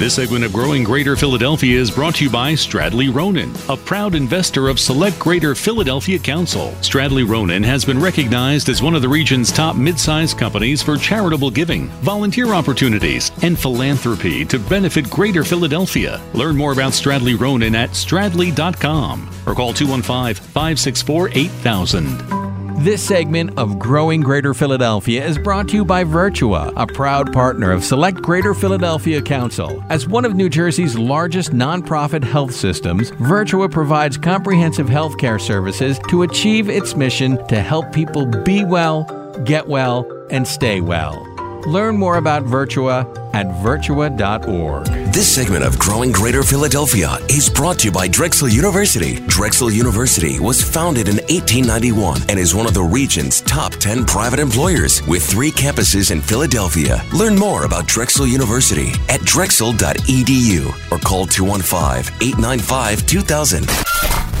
This 0.00 0.14
segment 0.14 0.44
of 0.46 0.54
Growing 0.54 0.82
Greater 0.82 1.14
Philadelphia 1.14 1.78
is 1.78 1.90
brought 1.90 2.14
to 2.14 2.24
you 2.24 2.30
by 2.30 2.54
Stradley 2.54 3.12
Ronon, 3.12 3.52
a 3.68 3.76
proud 3.76 4.14
investor 4.14 4.68
of 4.68 4.80
Select 4.80 5.18
Greater 5.18 5.54
Philadelphia 5.54 6.18
Council. 6.18 6.68
Stradley 6.80 7.28
Ronon 7.28 7.62
has 7.62 7.84
been 7.84 8.00
recognized 8.00 8.70
as 8.70 8.80
one 8.80 8.94
of 8.94 9.02
the 9.02 9.08
region's 9.10 9.52
top 9.52 9.76
mid-sized 9.76 10.38
companies 10.38 10.82
for 10.82 10.96
charitable 10.96 11.50
giving, 11.50 11.88
volunteer 12.00 12.54
opportunities, 12.54 13.30
and 13.42 13.58
philanthropy 13.58 14.46
to 14.46 14.58
benefit 14.58 15.10
Greater 15.10 15.44
Philadelphia. 15.44 16.18
Learn 16.32 16.56
more 16.56 16.72
about 16.72 16.92
Stradley 16.92 17.38
Ronon 17.38 17.74
at 17.74 17.90
stradley.com 17.90 19.28
or 19.44 19.54
call 19.54 19.74
215-564-8000. 19.74 22.39
This 22.80 23.06
segment 23.06 23.58
of 23.58 23.78
Growing 23.78 24.22
Greater 24.22 24.54
Philadelphia 24.54 25.22
is 25.22 25.36
brought 25.36 25.68
to 25.68 25.76
you 25.76 25.84
by 25.84 26.02
Virtua, 26.02 26.72
a 26.76 26.86
proud 26.86 27.30
partner 27.30 27.72
of 27.72 27.84
Select 27.84 28.22
Greater 28.22 28.54
Philadelphia 28.54 29.20
Council. 29.20 29.84
As 29.90 30.08
one 30.08 30.24
of 30.24 30.34
New 30.34 30.48
Jersey's 30.48 30.96
largest 30.96 31.50
nonprofit 31.50 32.24
health 32.24 32.54
systems, 32.54 33.10
Virtua 33.10 33.70
provides 33.70 34.16
comprehensive 34.16 34.86
healthcare 34.86 35.38
services 35.38 36.00
to 36.08 36.22
achieve 36.22 36.70
its 36.70 36.96
mission 36.96 37.46
to 37.48 37.60
help 37.60 37.92
people 37.92 38.24
be 38.24 38.64
well, 38.64 39.04
get 39.44 39.68
well, 39.68 40.10
and 40.30 40.48
stay 40.48 40.80
well. 40.80 41.29
Learn 41.66 41.96
more 41.96 42.16
about 42.16 42.44
Virtua 42.44 43.04
at 43.34 43.46
virtua.org. 43.62 44.86
This 45.12 45.32
segment 45.32 45.62
of 45.62 45.78
Growing 45.78 46.10
Greater 46.10 46.42
Philadelphia 46.42 47.18
is 47.28 47.48
brought 47.48 47.78
to 47.80 47.86
you 47.86 47.92
by 47.92 48.08
Drexel 48.08 48.48
University. 48.48 49.20
Drexel 49.26 49.70
University 49.70 50.40
was 50.40 50.62
founded 50.62 51.08
in 51.08 51.16
1891 51.16 52.22
and 52.28 52.38
is 52.38 52.54
one 52.54 52.66
of 52.66 52.74
the 52.74 52.82
region's 52.82 53.40
top 53.42 53.72
10 53.72 54.06
private 54.06 54.40
employers 54.40 55.06
with 55.06 55.24
three 55.24 55.50
campuses 55.50 56.10
in 56.10 56.20
Philadelphia. 56.20 57.02
Learn 57.14 57.36
more 57.36 57.64
about 57.64 57.86
Drexel 57.86 58.26
University 58.26 58.92
at 59.08 59.20
drexel.edu 59.20 60.68
or 60.90 60.98
call 60.98 61.26
215 61.26 62.14
895 62.20 63.06
2000. 63.06 63.66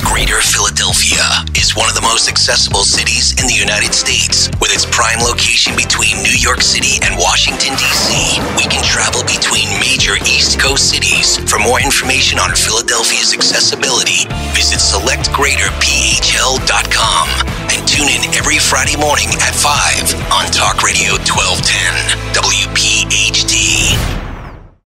Greater 0.02 0.40
Philadelphia 0.40 1.29
is 1.70 1.76
one 1.76 1.88
of 1.88 1.94
the 1.94 2.02
most 2.02 2.28
accessible 2.28 2.82
cities 2.82 3.30
in 3.38 3.46
the 3.46 3.54
United 3.54 3.94
States. 3.94 4.50
With 4.58 4.74
its 4.74 4.84
prime 4.86 5.20
location 5.22 5.76
between 5.76 6.22
New 6.22 6.34
York 6.34 6.62
City 6.62 6.98
and 7.06 7.14
Washington, 7.14 7.76
D.C., 7.78 8.10
we 8.58 8.66
can 8.66 8.82
travel 8.82 9.22
between 9.22 9.70
major 9.78 10.18
East 10.26 10.58
Coast 10.58 10.90
cities. 10.90 11.38
For 11.46 11.62
more 11.62 11.78
information 11.78 12.38
on 12.38 12.54
Philadelphia's 12.58 13.34
accessibility, 13.34 14.26
visit 14.50 14.82
selectgreaterphl.com 14.82 17.28
and 17.70 17.86
tune 17.86 18.10
in 18.10 18.26
every 18.34 18.58
Friday 18.58 18.98
morning 18.98 19.30
at 19.38 19.54
5 19.54 20.34
on 20.34 20.50
Talk 20.50 20.82
Radio 20.82 21.22
1210. 21.22 22.18